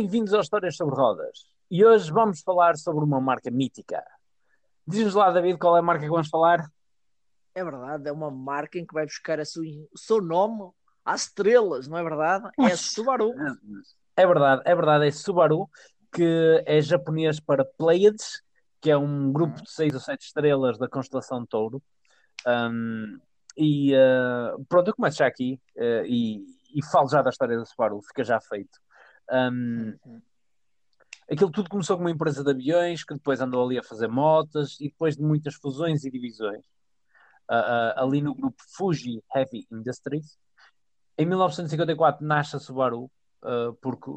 Bem-vindos 0.00 0.32
ao 0.32 0.42
Histórias 0.42 0.76
sobre 0.76 0.94
Rodas. 0.94 1.48
E 1.68 1.84
hoje 1.84 2.12
vamos 2.12 2.40
falar 2.40 2.76
sobre 2.76 3.04
uma 3.04 3.20
marca 3.20 3.50
mítica. 3.50 4.00
Diz-nos 4.86 5.16
lá, 5.16 5.32
David, 5.32 5.58
qual 5.58 5.74
é 5.74 5.80
a 5.80 5.82
marca 5.82 6.04
que 6.04 6.08
vamos 6.08 6.28
falar? 6.28 6.70
É 7.52 7.64
verdade, 7.64 8.08
é 8.08 8.12
uma 8.12 8.30
marca 8.30 8.78
em 8.78 8.86
que 8.86 8.94
vai 8.94 9.04
buscar 9.04 9.44
sua, 9.44 9.64
o 9.92 9.98
seu 9.98 10.22
nome 10.22 10.70
às 11.04 11.22
estrelas, 11.22 11.88
não 11.88 11.98
é 11.98 12.04
verdade? 12.04 12.48
É 12.60 12.66
a 12.66 12.76
Subaru. 12.76 13.32
É 14.16 14.24
verdade, 14.24 14.62
é 14.64 14.72
verdade, 14.72 15.08
é 15.08 15.10
Subaru, 15.10 15.68
que 16.12 16.62
é 16.64 16.80
japonês 16.80 17.40
para 17.40 17.64
Pleiades, 17.64 18.40
que 18.80 18.92
é 18.92 18.96
um 18.96 19.32
grupo 19.32 19.60
de 19.60 19.68
seis 19.68 19.92
ou 19.94 20.00
sete 20.00 20.26
estrelas 20.26 20.78
da 20.78 20.88
constelação 20.88 21.42
de 21.42 21.48
Touro. 21.48 21.82
Um, 22.46 23.18
e 23.56 23.96
uh, 23.96 24.64
pronto, 24.68 24.90
eu 24.90 24.94
começo 24.94 25.18
já 25.18 25.26
aqui 25.26 25.60
uh, 25.76 26.06
e, 26.06 26.44
e, 26.72 26.84
falo 26.84 27.08
já 27.08 27.20
da 27.20 27.30
história 27.30 27.58
da 27.58 27.64
Subaru, 27.64 28.00
fica 28.00 28.22
já 28.22 28.40
feito. 28.40 28.78
Um, 29.30 29.96
aquilo 31.30 31.50
tudo 31.50 31.68
começou 31.68 31.96
com 31.96 32.02
uma 32.02 32.10
empresa 32.10 32.42
de 32.42 32.50
aviões 32.50 33.04
que 33.04 33.14
depois 33.14 33.40
andou 33.40 33.64
ali 33.64 33.78
a 33.78 33.82
fazer 33.82 34.08
motas 34.08 34.80
e 34.80 34.88
depois 34.88 35.16
de 35.16 35.22
muitas 35.22 35.54
fusões 35.54 36.04
e 36.04 36.10
divisões, 36.10 36.64
uh, 37.50 37.96
ali 37.96 38.22
no 38.22 38.34
grupo 38.34 38.62
Fuji 38.76 39.22
Heavy 39.34 39.66
Industries. 39.70 40.38
Em 41.16 41.26
1954 41.26 42.24
nasce 42.24 42.56
a 42.56 42.60
Subaru, 42.60 43.10
porque 43.80 44.08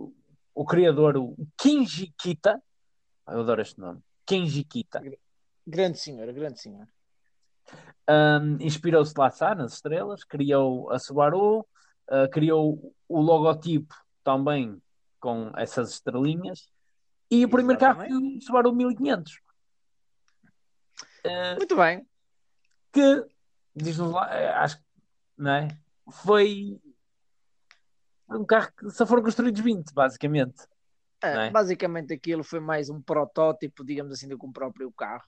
o, 0.54 0.66
criador, 0.66 1.18
o 1.18 1.36
Kinji 1.58 2.14
Kita, 2.16 2.62
eu 3.28 3.40
adoro 3.40 3.62
este 3.62 3.80
nome, 3.80 4.02
Kenji 4.23 4.64
Kita. 4.64 5.02
Grande 5.66 5.98
senhora, 5.98 6.32
grande 6.32 6.62
senhora. 6.62 6.88
Um, 8.09 8.58
Inspirou-se 8.59 9.14
lá 9.18 9.28
está, 9.28 9.56
nas 9.56 9.73
estrelas, 9.73 10.23
criou 10.23 10.92
a 10.92 11.00
Subaru, 11.00 11.59
uh, 11.59 12.30
criou 12.31 12.94
o 13.08 13.22
logotipo 13.22 13.96
também 14.23 14.81
com 15.22 15.52
essas 15.55 15.91
estrelinhas 15.91 16.69
e 17.30 17.45
o 17.45 17.50
primeiro 17.50 17.80
carro 17.80 18.03
o 18.03 18.41
Subaru 18.41 18.75
1500. 18.75 19.39
Uh, 21.25 21.55
Muito 21.58 21.75
bem. 21.78 22.05
Que, 22.91 23.25
diz-nos 23.73 24.11
lá, 24.11 24.36
eh, 24.36 24.50
acho 24.50 24.78
que, 24.78 24.83
não 25.38 25.52
é? 25.52 25.67
Foi 26.11 26.78
um 28.30 28.44
carro 28.44 28.69
que 28.78 28.89
só 28.89 29.05
foram 29.05 29.23
construídos 29.23 29.61
20, 29.61 29.94
basicamente. 29.94 30.67
É, 31.23 31.47
é? 31.47 31.50
Basicamente 31.52 32.13
aquilo 32.13 32.44
foi 32.44 32.59
mais 32.59 32.89
um 32.89 33.02
protótipo, 33.02 33.85
digamos 33.85 34.11
assim, 34.11 34.28
do 34.28 34.38
que 34.38 34.45
um 34.45 34.52
próprio 34.52 34.91
carro. 34.91 35.23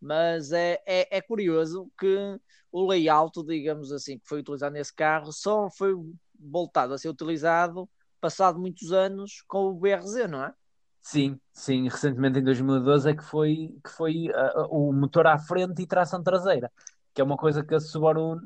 Mas 0.00 0.50
é, 0.50 0.82
é, 0.86 1.18
é, 1.18 1.20
curioso 1.20 1.90
que 1.98 2.40
o 2.72 2.88
layout, 2.88 3.44
digamos 3.44 3.92
assim, 3.92 4.18
que 4.18 4.26
foi 4.26 4.40
utilizado 4.40 4.72
nesse 4.72 4.94
carro 4.94 5.32
só 5.32 5.68
foi 5.70 5.94
voltado 6.38 6.94
a 6.94 6.98
ser 6.98 7.08
utilizado 7.08 7.88
passado 8.20 8.58
muitos 8.58 8.92
anos 8.92 9.42
com 9.46 9.66
o 9.66 9.74
BRZ, 9.74 10.28
não 10.28 10.44
é? 10.44 10.54
Sim, 11.00 11.38
sim, 11.52 11.88
recentemente 11.88 12.38
em 12.38 12.44
2012 12.44 13.10
é 13.10 13.14
que 13.14 13.24
foi, 13.24 13.74
que 13.82 13.90
foi 13.90 14.28
uh, 14.28 14.66
o 14.70 14.92
motor 14.92 15.26
à 15.26 15.38
frente 15.38 15.80
e 15.82 15.86
tração 15.86 16.22
traseira, 16.22 16.70
que 17.14 17.20
é 17.20 17.24
uma 17.24 17.36
coisa 17.36 17.64
que 17.64 17.74
a 17.74 17.80
Subaru 17.80 18.40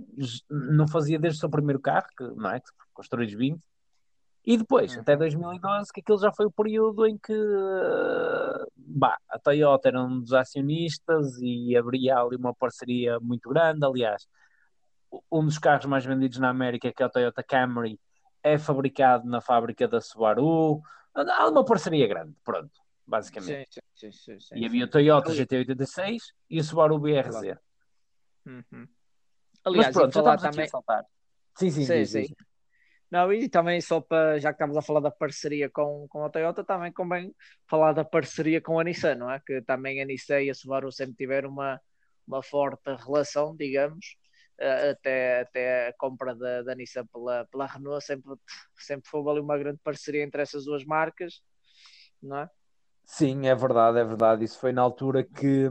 não 0.48 0.86
fazia 0.86 1.18
desde 1.18 1.38
o 1.38 1.40
seu 1.40 1.50
primeiro 1.50 1.80
carro, 1.80 2.06
que, 2.16 2.24
não 2.24 2.50
é? 2.50 2.60
Que 2.60 2.70
construiu 2.92 3.36
20, 3.36 3.60
e 4.44 4.56
depois, 4.56 4.96
até 4.98 5.16
2012, 5.16 5.92
que 5.92 6.00
aquilo 6.00 6.18
já 6.18 6.32
foi 6.32 6.46
o 6.46 6.50
período 6.50 7.06
em 7.06 7.16
que 7.16 7.32
bah, 8.76 9.16
a 9.28 9.38
Toyota 9.38 9.88
era 9.88 10.02
um 10.02 10.20
dos 10.20 10.32
acionistas 10.32 11.38
e 11.40 11.76
abria 11.76 12.18
ali 12.18 12.36
uma 12.36 12.52
parceria 12.52 13.20
muito 13.20 13.48
grande. 13.48 13.84
Aliás, 13.84 14.26
um 15.30 15.44
dos 15.44 15.58
carros 15.58 15.86
mais 15.86 16.04
vendidos 16.04 16.38
na 16.38 16.48
América, 16.48 16.92
que 16.92 17.02
é 17.02 17.06
o 17.06 17.10
Toyota 17.10 17.42
Camry, 17.42 18.00
é 18.42 18.58
fabricado 18.58 19.28
na 19.28 19.40
fábrica 19.40 19.86
da 19.86 20.00
Subaru. 20.00 20.80
Há 21.14 21.48
uma 21.48 21.64
parceria 21.64 22.06
grande, 22.06 22.34
pronto, 22.44 22.72
basicamente. 23.06 23.80
Sim, 23.94 24.10
sim, 24.12 24.40
sim, 24.40 24.54
e 24.56 24.64
havia 24.64 24.84
o 24.84 24.88
Toyota 24.88 25.32
GT86 25.32 26.18
e 26.50 26.60
o 26.60 26.64
Subaru 26.64 26.98
BRZ. 26.98 27.56
Uhum. 28.46 28.88
Aliás, 29.64 29.86
Mas 29.86 29.96
pronto, 29.96 30.12
já 30.12 30.20
estamos 30.20 30.42
também... 30.42 30.60
aqui 30.60 30.62
a 30.62 30.68
saltar. 30.68 31.04
Sim, 31.56 31.70
sim, 31.70 31.84
sim. 31.84 32.04
sim. 32.04 32.24
sim. 32.26 32.34
Não, 33.12 33.30
e 33.30 33.46
também 33.46 33.78
só 33.78 34.00
para, 34.00 34.40
já 34.40 34.48
que 34.48 34.54
estamos 34.54 34.74
a 34.74 34.80
falar 34.80 35.00
da 35.00 35.10
parceria 35.10 35.68
com, 35.68 36.06
com 36.08 36.24
a 36.24 36.30
Toyota, 36.30 36.64
também 36.64 36.90
convém 36.90 37.34
falar 37.68 37.92
da 37.92 38.06
parceria 38.06 38.58
com 38.58 38.80
a 38.80 38.84
Nissan, 38.84 39.16
não 39.16 39.30
é? 39.30 39.38
Que 39.38 39.60
também 39.60 40.00
a 40.00 40.04
Nissan 40.06 40.40
e 40.40 40.48
a 40.48 40.54
Subaru 40.54 40.90
sempre 40.90 41.14
tiveram 41.16 41.50
uma, 41.50 41.78
uma 42.26 42.42
forte 42.42 42.90
relação, 43.04 43.54
digamos, 43.54 44.16
até, 44.90 45.40
até 45.40 45.88
a 45.88 45.92
compra 45.94 46.34
da, 46.34 46.62
da 46.62 46.74
Nissan 46.74 47.06
pela, 47.06 47.46
pela 47.46 47.66
Renault, 47.66 48.04
sempre, 48.04 48.32
sempre 48.78 49.08
foi 49.08 49.20
ali 49.28 49.40
uma 49.40 49.58
grande 49.58 49.78
parceria 49.82 50.22
entre 50.22 50.42
essas 50.42 50.64
duas 50.64 50.84
marcas, 50.84 51.42
não 52.22 52.38
é? 52.38 52.50
Sim, 53.04 53.46
é 53.46 53.54
verdade, 53.54 53.98
é 53.98 54.04
verdade. 54.04 54.44
Isso 54.44 54.58
foi 54.58 54.72
na 54.72 54.82
altura 54.82 55.24
que, 55.24 55.68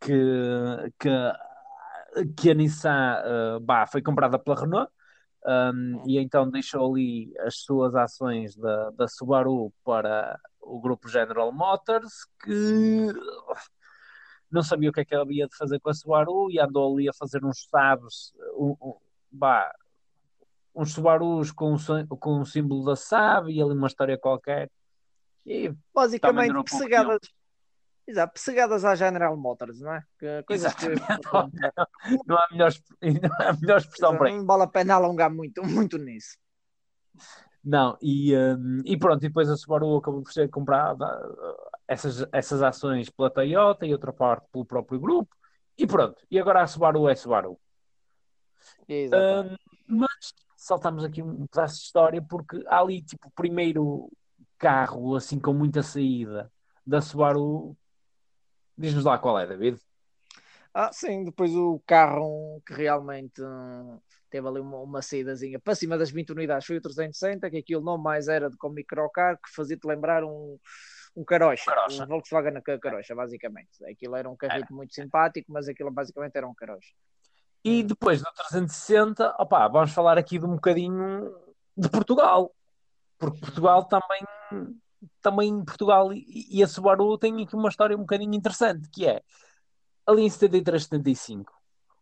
que, 0.00 0.92
que, 0.98 2.32
que 2.36 2.50
a 2.50 2.54
Nissan 2.54 3.22
uh, 3.56 3.60
bah, 3.60 3.86
foi 3.86 4.02
comprada 4.02 4.38
pela 4.38 4.60
Renault 4.60 4.92
um, 5.46 6.02
e 6.06 6.18
então 6.18 6.50
deixou 6.50 6.92
ali 6.92 7.32
as 7.40 7.60
suas 7.60 7.94
ações 7.94 8.56
da, 8.56 8.90
da 8.90 9.08
Subaru 9.08 9.72
para 9.84 10.38
o 10.60 10.78
grupo 10.80 11.08
General 11.08 11.50
Motors, 11.50 12.26
que 12.44 13.06
não 14.50 14.62
sabia 14.62 14.90
o 14.90 14.92
que 14.92 15.00
é 15.00 15.04
que 15.04 15.14
havia 15.14 15.46
de 15.46 15.56
fazer 15.56 15.80
com 15.80 15.90
a 15.90 15.94
Subaru 15.94 16.50
e 16.50 16.58
andou 16.58 16.92
ali 16.92 17.08
a 17.08 17.12
fazer 17.12 17.44
uns 17.44 17.66
sabes, 17.68 18.32
um, 18.56 18.76
um, 18.80 18.94
bah, 19.30 19.72
uns 20.74 20.92
Subarus 20.92 21.50
com, 21.50 21.76
com 22.18 22.40
o 22.40 22.46
símbolo 22.46 22.84
da 22.84 22.96
SAB 22.96 23.48
e 23.50 23.60
ali 23.60 23.72
uma 23.72 23.86
história 23.86 24.18
qualquer. 24.18 24.70
E 25.44 25.72
basicamente 25.94 26.52
persegadas, 26.52 27.20
Exato, 28.08 28.32
persegadas 28.32 28.86
à 28.86 28.94
General 28.94 29.36
Motors, 29.36 29.80
não 29.80 29.92
é? 29.92 30.02
Que, 30.18 30.42
coisas 30.44 30.72
que... 30.74 30.86
não, 32.26 32.38
há 32.38 32.48
melhor, 32.50 32.72
não 33.02 33.46
há 33.46 33.52
melhor 33.52 33.78
expressão 33.78 34.16
para 34.16 34.30
isso. 34.30 34.38
Não 34.38 34.46
vale 34.46 34.62
a 34.62 34.66
pena 34.66 34.94
alongar 34.94 35.30
muito, 35.30 35.62
muito 35.62 35.98
nisso. 35.98 36.38
Não, 37.62 37.98
e, 38.00 38.34
um, 38.34 38.80
e 38.86 38.96
pronto, 38.96 39.22
e 39.22 39.28
depois 39.28 39.50
a 39.50 39.56
Subaru 39.58 39.96
acabou 39.96 40.22
por 40.22 40.32
ser 40.32 40.48
comprada 40.48 41.04
uh, 41.04 41.67
essas, 41.88 42.26
essas 42.32 42.62
ações 42.62 43.10
pela 43.10 43.30
Toyota 43.30 43.86
e 43.86 43.92
outra 43.92 44.12
parte 44.12 44.46
pelo 44.52 44.64
próprio 44.64 45.00
grupo, 45.00 45.34
e 45.76 45.86
pronto, 45.86 46.22
e 46.30 46.38
agora 46.38 46.62
a 46.62 46.66
Subaru 46.66 47.08
é 47.08 47.14
Subaru. 47.14 47.58
Um, 48.88 49.56
mas 49.88 50.34
saltamos 50.56 51.02
aqui 51.02 51.22
um 51.22 51.46
pedaço 51.46 51.76
de 51.76 51.82
história 51.82 52.20
porque 52.22 52.62
há 52.66 52.80
ali 52.80 53.00
tipo 53.02 53.28
o 53.28 53.32
primeiro 53.32 54.10
carro 54.58 55.14
assim 55.14 55.38
com 55.38 55.52
muita 55.54 55.82
saída 55.82 56.52
da 56.84 57.00
Subaru 57.00 57.76
Diz-nos 58.78 59.04
lá 59.04 59.18
qual 59.18 59.36
é, 59.40 59.44
David. 59.44 59.80
Ah, 60.72 60.92
sim, 60.92 61.24
depois 61.24 61.52
o 61.52 61.82
carro 61.84 62.62
que 62.64 62.72
realmente 62.72 63.42
hum, 63.42 63.98
teve 64.30 64.46
ali 64.46 64.60
uma, 64.60 64.78
uma 64.78 65.02
saídazinha 65.02 65.58
para 65.58 65.74
cima 65.74 65.98
das 65.98 66.12
20 66.12 66.30
unidades 66.30 66.64
foi 66.64 66.76
o 66.76 66.80
360, 66.80 67.50
que 67.50 67.56
aquilo 67.56 67.82
não 67.82 67.98
mais 67.98 68.28
era 68.28 68.48
de 68.48 68.56
como 68.56 68.76
microcar, 68.76 69.36
que 69.36 69.52
fazia-te 69.52 69.84
lembrar 69.84 70.22
um, 70.22 70.56
um 71.16 71.24
carocha, 71.24 71.64
carocha, 71.64 72.04
um 72.04 72.06
Volkswagen 72.06 72.62
carocha, 72.62 73.14
basicamente. 73.14 73.84
Aquilo 73.84 74.16
era 74.16 74.28
um 74.28 74.36
carrito 74.36 74.72
muito 74.72 74.94
simpático, 74.94 75.52
mas 75.52 75.68
aquilo 75.68 75.90
basicamente 75.90 76.36
era 76.36 76.46
um 76.46 76.54
carocha. 76.54 76.92
E 77.64 77.82
depois 77.82 78.20
do 78.20 78.30
360, 78.32 79.34
opa, 79.38 79.68
vamos 79.68 79.92
falar 79.92 80.16
aqui 80.16 80.38
de 80.38 80.46
um 80.46 80.54
bocadinho 80.54 81.34
de 81.76 81.88
Portugal, 81.88 82.54
porque 83.18 83.40
Portugal 83.40 83.84
também 83.84 84.20
também 85.20 85.64
Portugal 85.64 86.12
e, 86.12 86.62
a 86.62 86.66
Subaru 86.66 87.16
tem 87.18 87.42
aqui 87.42 87.54
uma 87.54 87.68
história 87.68 87.96
um 87.96 88.00
bocadinho 88.00 88.34
interessante, 88.34 88.88
que 88.90 89.06
é 89.06 89.22
ali 90.06 90.22
em 90.22 90.30
73, 90.30 90.84
75, 90.84 91.52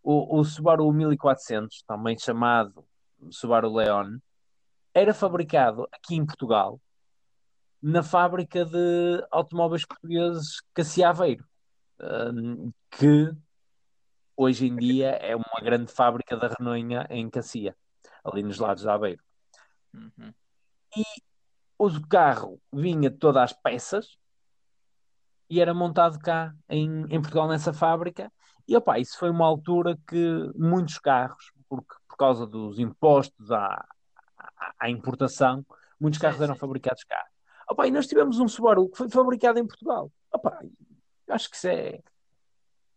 o, 0.03 0.39
o 0.39 0.45
Subaru 0.45 0.91
1400, 0.93 1.83
também 1.83 2.19
chamado 2.19 2.87
Subaru 3.31 3.75
Leon, 3.75 4.19
era 4.95 5.13
fabricado 5.13 5.87
aqui 5.93 6.15
em 6.15 6.25
Portugal 6.25 6.81
na 7.83 8.03
fábrica 8.03 8.65
de 8.65 9.27
automóveis 9.31 9.85
portugueses 9.85 10.61
Cassia 10.75 11.11
Aveiro, 11.11 11.45
um, 12.01 12.73
que 12.91 13.31
hoje 14.37 14.67
em 14.67 14.77
dia 14.77 15.11
é 15.11 15.35
uma 15.35 15.61
grande 15.63 15.93
fábrica 15.93 16.37
da 16.37 16.49
Renault 16.49 17.07
em 17.11 17.31
Cassia, 17.31 17.77
ali 18.25 18.43
nos 18.43 18.59
lados 18.59 18.83
de 18.83 18.89
Aveiro. 18.89 19.23
Uhum. 19.95 20.33
E 20.97 21.05
o 21.79 22.09
carro 22.09 22.61
vinha 22.73 23.11
de 23.11 23.17
todas 23.17 23.43
as 23.43 23.53
peças 23.53 24.19
e 25.49 25.61
era 25.61 25.73
montado 25.73 26.19
cá 26.19 26.55
em, 26.69 27.05
em 27.09 27.21
Portugal 27.21 27.49
nessa 27.49 27.73
fábrica. 27.73 28.33
E 28.67 28.77
opa, 28.77 28.99
isso 28.99 29.19
foi 29.19 29.31
uma 29.31 29.47
altura 29.47 29.97
que 30.09 30.51
muitos 30.57 30.99
carros, 30.99 31.53
porque, 31.69 31.95
por 32.09 32.17
causa 32.17 32.47
dos 32.47 32.79
impostos 32.79 33.53
à, 33.53 33.87
à, 34.37 34.75
à 34.81 34.91
importação, 34.91 35.65
muitos 36.01 36.19
carros 36.19 36.41
eram 36.41 36.57
fabricados 36.57 37.05
cá. 37.05 37.25
Opa, 37.69 37.87
e 37.87 37.91
nós 37.91 38.07
tivemos 38.07 38.39
um 38.39 38.49
Subaru 38.49 38.89
que 38.89 38.97
foi 38.97 39.11
fabricado 39.11 39.59
em 39.59 39.67
Portugal. 39.67 40.11
Opa, 40.33 40.61
acho 41.29 41.51
que 41.51 41.57
isso 41.57 41.69
é, 41.69 42.01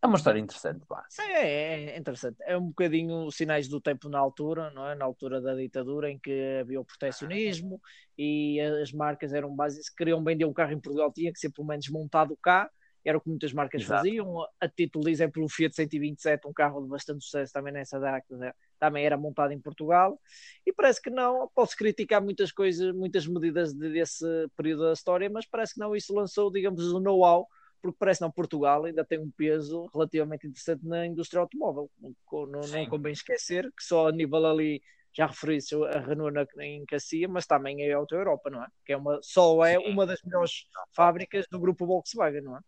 é 0.01 0.07
uma 0.07 0.15
história 0.15 0.39
interessante, 0.39 0.85
pá. 0.85 1.05
É, 1.19 1.91
é, 1.91 1.97
interessante. 1.97 2.37
É 2.41 2.57
um 2.57 2.67
bocadinho 2.67 3.29
sinais 3.31 3.67
do 3.67 3.81
tempo 3.81 4.07
na 4.07 4.17
altura, 4.17 4.71
não 4.71 4.87
é? 4.87 4.95
Na 4.95 5.03
altura 5.03 5.41
da 5.41 5.53
ditadura, 5.53 6.09
em 6.09 6.17
que 6.17 6.59
havia 6.61 6.79
o 6.79 6.85
proteccionismo 6.85 7.81
e 8.17 8.61
as 8.61 8.93
marcas 8.93 9.33
eram 9.33 9.53
básicas. 9.53 9.87
Se 9.87 9.95
queriam 9.95 10.23
vender 10.23 10.45
um 10.45 10.53
carro 10.53 10.71
em 10.71 10.79
Portugal, 10.79 11.11
tinha 11.11 11.33
que 11.33 11.39
ser 11.39 11.51
pelo 11.51 11.67
menos 11.67 11.89
montado 11.89 12.37
cá. 12.41 12.69
Era 13.03 13.17
o 13.17 13.21
que 13.21 13.29
muitas 13.29 13.53
marcas 13.53 13.81
Exato. 13.81 14.03
faziam. 14.03 14.45
A 14.59 14.67
título 14.67 15.05
de 15.05 15.11
exemplo, 15.11 15.43
o 15.43 15.49
Fiat 15.49 15.75
127, 15.75 16.47
um 16.47 16.53
carro 16.53 16.81
de 16.81 16.89
bastante 16.89 17.23
sucesso 17.23 17.53
também 17.53 17.73
nessa 17.73 17.99
década, 17.99 18.55
também 18.77 19.05
era 19.05 19.17
montado 19.17 19.51
em 19.51 19.59
Portugal. 19.59 20.19
E 20.65 20.73
parece 20.73 21.01
que 21.01 21.09
não. 21.09 21.49
Posso 21.55 21.75
criticar 21.75 22.21
muitas 22.21 22.51
coisas, 22.51 22.93
muitas 22.93 23.25
medidas 23.27 23.73
desse 23.73 24.25
período 24.55 24.83
da 24.83 24.93
história, 24.93 25.29
mas 25.29 25.45
parece 25.45 25.73
que 25.73 25.79
não. 25.79 25.95
Isso 25.95 26.13
lançou, 26.13 26.51
digamos, 26.51 26.91
o 26.91 26.99
know-how 26.99 27.47
porque 27.81 27.97
parece 27.97 28.21
não 28.21 28.29
Portugal 28.29 28.83
ainda 28.83 29.05
tem 29.05 29.17
um 29.19 29.31
peso 29.31 29.89
relativamente 29.93 30.45
interessante 30.45 30.85
na 30.85 31.05
indústria 31.05 31.39
automóvel. 31.39 31.89
Não, 32.01 32.61
não, 32.61 32.85
convém 32.87 33.13
esquecer 33.13 33.71
que 33.71 33.83
só 33.83 34.09
a 34.09 34.11
nível 34.11 34.45
ali 34.45 34.81
já 35.13 35.25
referi-se 35.25 35.75
a 35.75 35.99
Renault 35.99 36.33
na, 36.33 36.65
em 36.65 36.85
Cassia, 36.85 37.27
mas 37.27 37.45
também 37.45 37.81
é 37.83 37.93
a 37.93 37.97
Auto 37.97 38.15
Europa, 38.15 38.49
não 38.49 38.63
é? 38.63 38.67
Que 38.85 38.93
é 38.93 38.97
uma, 38.97 39.19
só 39.21 39.63
é 39.65 39.77
Sim. 39.77 39.91
uma 39.91 40.05
das 40.05 40.21
melhores 40.23 40.65
fábricas 40.91 41.45
do 41.49 41.59
grupo 41.59 41.85
Volkswagen, 41.85 42.41
não 42.41 42.57
é? 42.57 42.59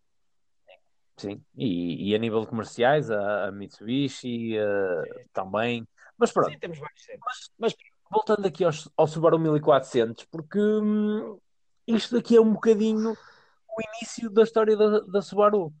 Sim, 1.22 1.40
e, 1.56 2.10
e 2.10 2.14
a 2.16 2.18
nível 2.18 2.40
de 2.40 2.48
comerciais, 2.48 3.08
a, 3.08 3.46
a 3.46 3.52
Mitsubishi 3.52 4.58
uh, 4.58 5.28
também. 5.32 5.86
Mas 6.18 6.32
pronto. 6.32 6.50
Sim, 6.50 6.58
temos 6.58 6.80
vários 6.80 7.06
mas, 7.24 7.50
mas 7.56 7.76
voltando 8.10 8.44
aqui 8.44 8.64
aos, 8.64 8.90
ao 8.96 9.06
Subaru 9.06 9.38
1400, 9.38 10.24
porque 10.24 10.58
hum, 10.58 11.38
isto 11.86 12.16
aqui 12.16 12.34
é 12.34 12.40
um 12.40 12.54
bocadinho 12.54 13.12
o 13.12 13.82
início 13.94 14.28
da 14.30 14.42
história 14.42 14.76
da, 14.76 14.98
da 14.98 15.22
Subaru, 15.22 15.72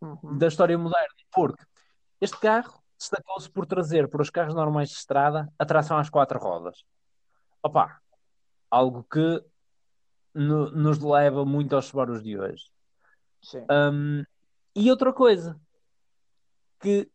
uhum. 0.00 0.36
da 0.36 0.48
história 0.48 0.76
moderna, 0.76 1.14
porque 1.32 1.64
este 2.20 2.36
carro 2.40 2.82
destacou-se 2.98 3.48
por 3.48 3.66
trazer 3.66 4.08
para 4.08 4.20
os 4.20 4.30
carros 4.30 4.54
normais 4.54 4.88
de 4.88 4.96
estrada 4.96 5.48
a 5.56 5.64
tração 5.64 5.96
às 5.96 6.10
quatro 6.10 6.40
rodas. 6.40 6.84
Opa, 7.62 8.00
algo 8.68 9.04
que 9.04 9.44
no, 10.34 10.72
nos 10.72 10.98
leva 10.98 11.44
muito 11.44 11.76
aos 11.76 11.86
Subarus 11.86 12.20
de 12.20 12.36
hoje. 12.36 12.73
Um, 13.70 14.24
e 14.74 14.90
outra 14.90 15.12
coisa 15.12 15.58
que 16.80 17.08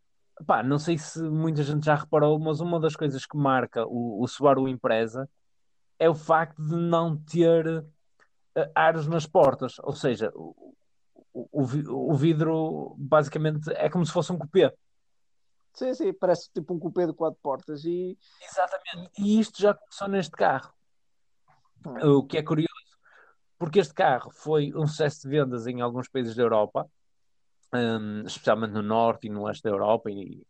pá, 0.46 0.64
não 0.64 0.80
sei 0.80 0.98
se 0.98 1.22
muita 1.22 1.64
gente 1.64 1.86
já 1.86 1.96
reparou, 1.96 2.40
mas 2.40 2.60
uma 2.60 2.80
das 2.80 2.96
coisas 2.96 3.26
que 3.26 3.38
marca 3.38 3.86
o, 3.86 4.22
o 4.22 4.28
Subaru 4.28 4.68
Impreza 4.68 5.30
é 5.98 6.10
o 6.10 6.16
facto 6.16 6.62
de 6.64 6.76
não 6.76 7.18
ter 7.18 7.86
aros 8.74 9.08
nas 9.08 9.26
portas, 9.26 9.76
ou 9.80 9.94
seja, 9.94 10.31
o, 10.34 10.76
o, 11.34 12.12
o 12.12 12.16
vidro 12.16 12.96
basicamente 12.98 13.70
é 13.74 13.90
como 13.90 14.06
se 14.06 14.12
fosse 14.12 14.32
um 14.32 14.38
cupê. 14.38 14.74
Sim, 15.74 15.94
sim, 15.94 16.14
parece 16.14 16.50
tipo 16.52 16.74
um 16.74 16.80
cupê 16.80 17.06
de 17.06 17.14
quatro 17.14 17.40
portas. 17.42 17.86
E... 17.86 18.18
Exatamente, 18.42 19.12
e 19.18 19.40
isto 19.40 19.62
já 19.62 19.74
começou 19.74 20.08
neste 20.08 20.32
carro. 20.32 20.74
Hum. 21.86 22.18
O 22.18 22.24
que 22.24 22.38
é 22.38 22.44
curioso, 22.44 22.88
porque 23.60 23.80
este 23.80 23.94
carro 23.94 24.32
foi 24.32 24.74
um 24.74 24.88
sucesso 24.88 25.22
de 25.24 25.30
vendas 25.30 25.68
em 25.68 25.82
alguns 25.82 26.08
países 26.08 26.34
da 26.34 26.42
Europa, 26.42 26.90
um, 27.74 28.22
especialmente 28.26 28.72
no 28.72 28.82
norte 28.82 29.28
e 29.28 29.30
no 29.30 29.44
leste 29.44 29.64
da 29.64 29.70
Europa, 29.70 30.10
e, 30.10 30.42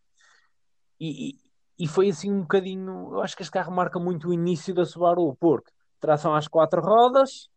e, 1.02 1.36
e 1.78 1.88
foi 1.88 2.10
assim 2.10 2.32
um 2.32 2.42
bocadinho. 2.42 3.12
Eu 3.12 3.22
acho 3.22 3.36
que 3.36 3.42
este 3.42 3.52
carro 3.52 3.72
marca 3.72 4.00
muito 4.00 4.30
o 4.30 4.34
início 4.34 4.76
da 4.76 4.86
Subaru, 4.86 5.36
porque 5.40 5.72
tração 6.00 6.36
às 6.36 6.48
quatro 6.48 6.82
rodas, 6.82 7.50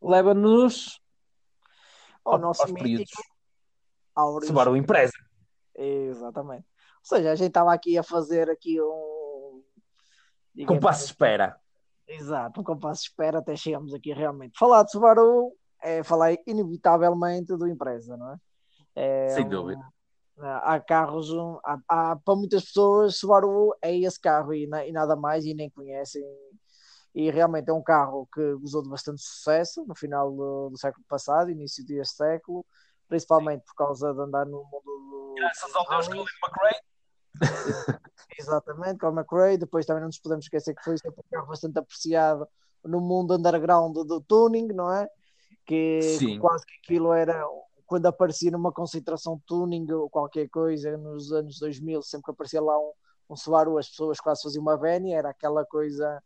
leva-nos 0.00 1.00
ao, 2.24 2.38
nosso 2.38 2.62
aos 2.62 2.72
períodos. 2.72 3.10
Subaru 4.44 4.76
Impreza. 4.76 5.12
Exatamente. 5.74 6.64
Ou 6.98 7.16
seja, 7.16 7.32
a 7.32 7.34
gente 7.34 7.48
estava 7.48 7.74
aqui 7.74 7.98
a 7.98 8.02
fazer 8.04 8.48
aqui 8.48 8.80
um 8.80 9.62
compasso 10.64 11.00
de 11.00 11.04
assim. 11.04 11.12
espera. 11.12 11.60
Exato, 12.08 12.60
um 12.60 12.64
compasso 12.64 13.02
de 13.02 13.08
espera 13.08 13.38
até 13.38 13.54
chegamos 13.54 13.92
aqui 13.92 14.12
realmente. 14.12 14.58
Falar 14.58 14.82
de 14.82 14.90
Subaru 14.90 15.52
é 15.82 16.02
falar 16.02 16.34
inevitavelmente 16.46 17.56
do 17.56 17.68
Impreza, 17.68 18.16
não 18.16 18.32
é? 18.32 18.36
é 18.96 19.28
Sem 19.28 19.48
dúvida. 19.48 19.80
há 20.38 20.80
carros, 20.80 21.30
há, 21.64 21.78
há, 21.88 22.16
para 22.16 22.34
muitas 22.34 22.64
pessoas, 22.64 23.16
Subaru 23.16 23.74
é 23.82 23.94
esse 23.96 24.18
carro 24.18 24.54
e, 24.54 24.64
e 24.64 24.92
nada 24.92 25.14
mais 25.14 25.44
e 25.44 25.54
nem 25.54 25.68
conhecem 25.68 26.22
e 27.14 27.30
realmente 27.30 27.68
é 27.68 27.72
um 27.72 27.82
carro 27.82 28.28
que 28.32 28.54
gozou 28.56 28.82
de 28.82 28.88
bastante 28.88 29.20
sucesso 29.20 29.84
no 29.86 29.94
final 29.94 30.30
do, 30.30 30.70
do 30.70 30.78
século 30.78 31.04
passado, 31.08 31.50
início 31.50 31.84
deste 31.84 32.16
século, 32.16 32.64
principalmente 33.08 33.64
por 33.64 33.74
causa 33.74 34.12
de 34.12 34.20
andar 34.20 34.46
no 34.46 34.62
mundo 34.64 34.84
do. 34.84 35.34
Graças 35.36 35.74
ao 35.74 35.88
Deus 35.88 36.06
Colin 36.06 36.20
McRae. 36.20 36.80
Exatamente, 38.38 38.98
Colin 38.98 39.16
McRae. 39.16 39.58
Depois 39.58 39.84
também 39.84 40.00
não 40.00 40.08
nos 40.08 40.18
podemos 40.18 40.44
esquecer 40.44 40.74
que 40.74 40.82
foi 40.82 40.94
um 40.94 41.22
carro 41.30 41.48
bastante 41.48 41.78
apreciado 41.78 42.46
no 42.84 43.00
mundo 43.00 43.34
underground 43.34 43.94
do 43.94 44.20
tuning, 44.20 44.68
não 44.68 44.92
é? 44.92 45.08
Que, 45.66 46.00
que 46.18 46.38
quase 46.38 46.64
que 46.64 46.74
aquilo 46.82 47.12
era 47.12 47.44
quando 47.88 48.06
aparecia 48.06 48.50
numa 48.50 48.70
concentração 48.70 49.40
tuning 49.46 49.90
ou 49.92 50.10
qualquer 50.10 50.48
coisa 50.48 50.96
nos 50.98 51.32
anos 51.32 51.58
2000, 51.58 52.02
sempre 52.02 52.26
que 52.26 52.30
aparecia 52.30 52.60
lá 52.60 52.78
um, 52.78 52.92
um 53.30 53.36
Subaru, 53.36 53.78
as 53.78 53.88
pessoas 53.88 54.20
quase 54.20 54.42
faziam 54.42 54.60
uma 54.60 54.76
Veni, 54.76 55.14
era 55.14 55.30
aquela 55.30 55.64
coisa 55.64 56.22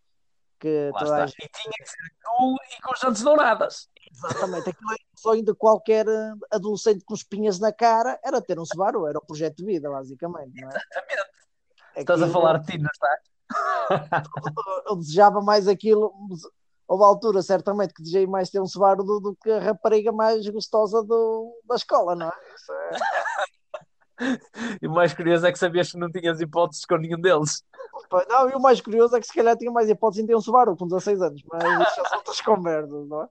que 0.58 0.90
toda 0.98 1.22
a 1.22 1.26
gente... 1.26 1.44
E 1.44 1.48
tinha 1.48 1.72
que 1.72 1.88
ser 1.88 2.12
cool 2.24 2.56
e 2.56 2.82
com 2.82 2.94
jantes 2.96 3.22
douradas. 3.22 3.88
Exatamente, 4.10 4.70
aquilo 4.70 4.90
sonho 5.16 5.44
de 5.44 5.54
qualquer 5.54 6.06
eh, 6.08 6.32
adolescente 6.50 7.04
com 7.04 7.14
espinhas 7.14 7.60
na 7.60 7.72
cara 7.72 8.18
era 8.24 8.42
ter 8.42 8.58
um 8.58 8.66
Subaru, 8.66 9.06
era 9.06 9.18
o 9.18 9.24
projeto 9.24 9.58
de 9.58 9.64
vida, 9.64 9.88
basicamente. 9.88 10.60
Não 10.60 10.68
é? 10.68 10.74
Exatamente. 10.74 11.31
Estás 11.96 12.22
a 12.22 12.28
falar 12.28 12.58
de 12.58 12.72
ti, 12.72 12.78
não 12.78 12.90
estás? 12.92 13.20
Eu 14.88 14.96
desejava 14.96 15.40
mais 15.40 15.68
aquilo. 15.68 16.12
Houve 16.88 17.04
altura, 17.04 17.42
certamente, 17.42 17.94
que 17.94 18.02
desejei 18.02 18.26
mais 18.26 18.50
ter 18.50 18.60
um 18.60 18.66
Subaru 18.66 19.04
do, 19.04 19.20
do 19.20 19.36
que 19.36 19.50
a 19.50 19.60
rapariga 19.60 20.12
mais 20.12 20.46
gostosa 20.48 21.02
do, 21.02 21.58
da 21.64 21.76
escola, 21.76 22.14
não 22.14 22.26
é? 22.26 22.32
é... 24.20 24.32
e 24.82 24.86
o 24.86 24.90
mais 24.90 25.14
curioso 25.14 25.46
é 25.46 25.52
que 25.52 25.58
sabias 25.58 25.90
que 25.90 25.98
não 25.98 26.10
tinhas 26.10 26.40
hipóteses 26.40 26.84
com 26.84 26.96
nenhum 26.96 27.20
deles. 27.20 27.62
Não, 28.28 28.50
e 28.50 28.54
o 28.54 28.60
mais 28.60 28.80
curioso 28.80 29.16
é 29.16 29.20
que 29.20 29.26
se 29.26 29.32
calhar 29.32 29.56
tinha 29.56 29.70
mais 29.70 29.88
hipóteses 29.88 30.22
em 30.22 30.26
ter 30.26 30.36
um 30.36 30.40
Subaru 30.40 30.76
com 30.76 30.86
16 30.86 31.22
anos, 31.22 31.42
mas 31.50 31.62
isso 31.62 31.96
já 31.96 32.04
são 32.08 32.18
outras 32.18 32.40
conversas, 32.40 33.08
não 33.08 33.22
é? 33.22 33.28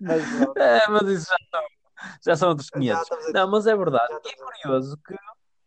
Mas, 0.00 0.22
é, 0.56 0.88
mas 0.88 1.08
isso 1.08 1.26
já 1.26 1.36
são, 1.50 1.66
já 2.26 2.36
são 2.36 2.48
outros 2.50 2.68
500. 2.70 3.08
Não, 3.32 3.50
mas 3.50 3.66
é 3.66 3.76
verdade. 3.76 4.12
E 4.24 4.28
é 4.28 4.36
curioso 4.36 4.98
que, 5.06 5.14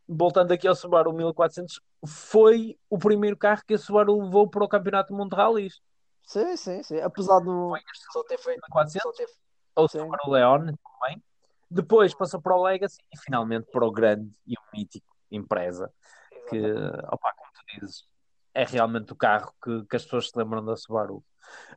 voltando 0.07 0.51
aqui 0.51 0.67
ao 0.67 0.75
Subaru 0.75 1.13
1400, 1.13 1.81
foi 2.05 2.77
o 2.89 2.97
primeiro 2.97 3.37
carro 3.37 3.63
que 3.65 3.73
a 3.73 3.77
Subaru 3.77 4.21
levou 4.21 4.49
para 4.49 4.63
o 4.63 4.67
Campeonato 4.67 5.13
de 5.13 5.35
Rallys. 5.35 5.81
Sim, 6.23 6.55
sim, 6.57 6.83
sim. 6.83 6.99
Apesar 6.99 7.39
do. 7.39 7.75
Só 8.11 8.23
ter 8.23 8.37
feito. 8.37 8.61
400, 8.69 9.15
ter... 9.15 9.27
Ou 9.75 9.85
o 9.85 9.87
Subaru 9.87 10.31
Leone 10.31 10.73
também. 10.77 11.23
Depois 11.69 12.13
passou 12.13 12.41
para 12.41 12.55
o 12.55 12.63
Legacy 12.63 12.97
e 13.13 13.17
finalmente 13.19 13.69
para 13.71 13.85
o 13.85 13.91
grande 13.91 14.31
e 14.45 14.53
o 14.53 14.77
mítico 14.77 15.15
empresa. 15.31 15.91
Que, 16.49 16.61
opa, 17.11 17.33
como 17.33 17.51
tu 17.53 17.79
dizes, 17.79 18.03
é 18.53 18.63
realmente 18.63 19.11
o 19.11 19.15
carro 19.15 19.53
que, 19.63 19.85
que 19.85 19.95
as 19.95 20.03
pessoas 20.03 20.29
se 20.29 20.37
lembram 20.37 20.63
da 20.63 20.75
Subaru. 20.75 21.23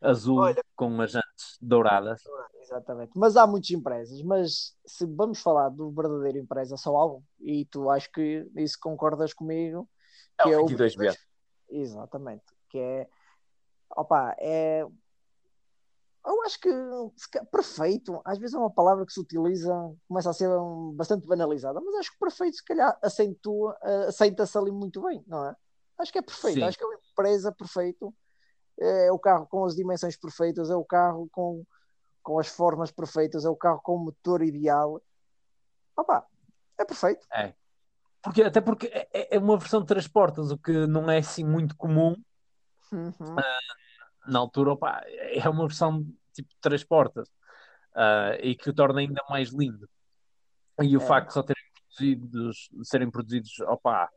Azul 0.01 0.39
Olha, 0.39 0.63
com 0.77 1.01
as 1.01 1.11
jantes 1.11 1.59
douradas. 1.61 2.23
Exatamente. 2.69 3.13
Mas 3.17 3.37
há 3.37 3.47
muitas 3.47 3.71
empresas, 3.71 4.23
mas 4.23 4.77
se 4.87 5.07
vamos 5.07 5.41
falar 5.41 5.71
do 5.71 5.91
verdadeiro 5.91 6.39
empresa, 6.39 6.77
só 6.77 6.95
há 6.97 7.07
um. 7.07 7.23
E 7.41 7.65
tu 7.67 7.89
acho 7.89 8.11
que 8.13 8.47
isso 8.57 8.79
concordas 8.81 9.33
comigo. 9.33 9.89
Que 10.43 10.51
é 10.51 10.59
o 10.59 10.67
22B. 10.67 11.17
Exatamente. 11.71 12.45
Que 12.69 12.79
é. 12.79 13.09
Opa, 13.97 14.37
é. 14.39 14.85
Eu 16.27 16.43
acho 16.43 16.61
que 16.61 16.71
perfeito, 17.51 18.21
às 18.23 18.39
vezes 18.39 18.55
é 18.55 18.59
uma 18.59 18.71
palavra 18.71 19.07
que 19.07 19.13
se 19.13 19.21
utiliza, 19.21 19.73
começa 20.07 20.29
a 20.29 20.35
ser 20.35 20.51
um, 20.51 20.93
bastante 20.93 21.27
banalizada, 21.27 21.81
mas 21.81 21.95
acho 21.95 22.13
que 22.13 22.19
perfeito, 22.19 22.57
se 22.57 22.65
calhar, 22.65 22.99
acentua, 23.03 23.75
aceita-se 24.07 24.59
ali 24.59 24.71
muito 24.71 25.01
bem, 25.01 25.25
não 25.27 25.47
é? 25.47 25.57
Acho 25.97 26.13
que 26.13 26.19
é 26.19 26.23
perfeito, 26.23 26.57
Sim. 26.57 26.65
acho 26.65 26.77
que 26.77 26.85
é 26.85 26.87
uma 26.87 26.99
empresa 27.13 27.51
perfeito. 27.51 28.15
É 28.79 29.11
o 29.11 29.19
carro 29.19 29.47
com 29.47 29.65
as 29.65 29.75
dimensões 29.75 30.19
perfeitas, 30.19 30.69
é 30.69 30.77
o 30.77 30.85
carro 30.85 31.29
com, 31.33 31.65
com 32.29 32.39
as 32.39 32.49
formas 32.49 32.91
perfeitas, 32.91 33.47
é 33.47 33.49
o 33.49 33.57
carro 33.57 33.81
com 33.83 33.97
o 33.97 34.05
motor 34.05 34.43
ideal. 34.43 35.01
Opa, 35.97 36.27
é 36.77 36.85
perfeito. 36.85 37.27
É. 37.33 37.55
Porque, 38.23 38.43
até 38.43 38.61
porque 38.61 38.87
é, 38.89 39.09
é, 39.15 39.37
é 39.37 39.39
uma 39.39 39.57
versão 39.57 39.81
de 39.81 39.87
três 39.87 40.07
portas, 40.07 40.51
o 40.51 40.59
que 40.59 40.87
não 40.87 41.11
é 41.11 41.17
assim 41.17 41.43
muito 41.43 41.75
comum. 41.75 42.15
Uhum. 42.93 43.13
Uh, 43.35 44.31
na 44.31 44.41
altura, 44.41 44.73
opa, 44.73 45.03
é 45.07 45.49
uma 45.49 45.67
versão 45.67 46.05
tipo 46.35 46.51
de 46.51 46.61
três 46.61 46.85
portas 46.85 47.31
uh, 47.95 48.37
e 48.43 48.55
que 48.55 48.69
o 48.69 48.75
torna 48.75 49.01
ainda 49.01 49.25
mais 49.31 49.49
lindo. 49.49 49.89
E 50.83 50.99
o 50.99 51.01
é. 51.01 51.07
facto 51.07 51.29
de 51.29 51.33
só 51.33 51.43
terem 51.43 51.65
produzidos, 51.73 52.69
serem 52.83 53.11
produzidos 53.11 53.59
opa, 53.61 54.11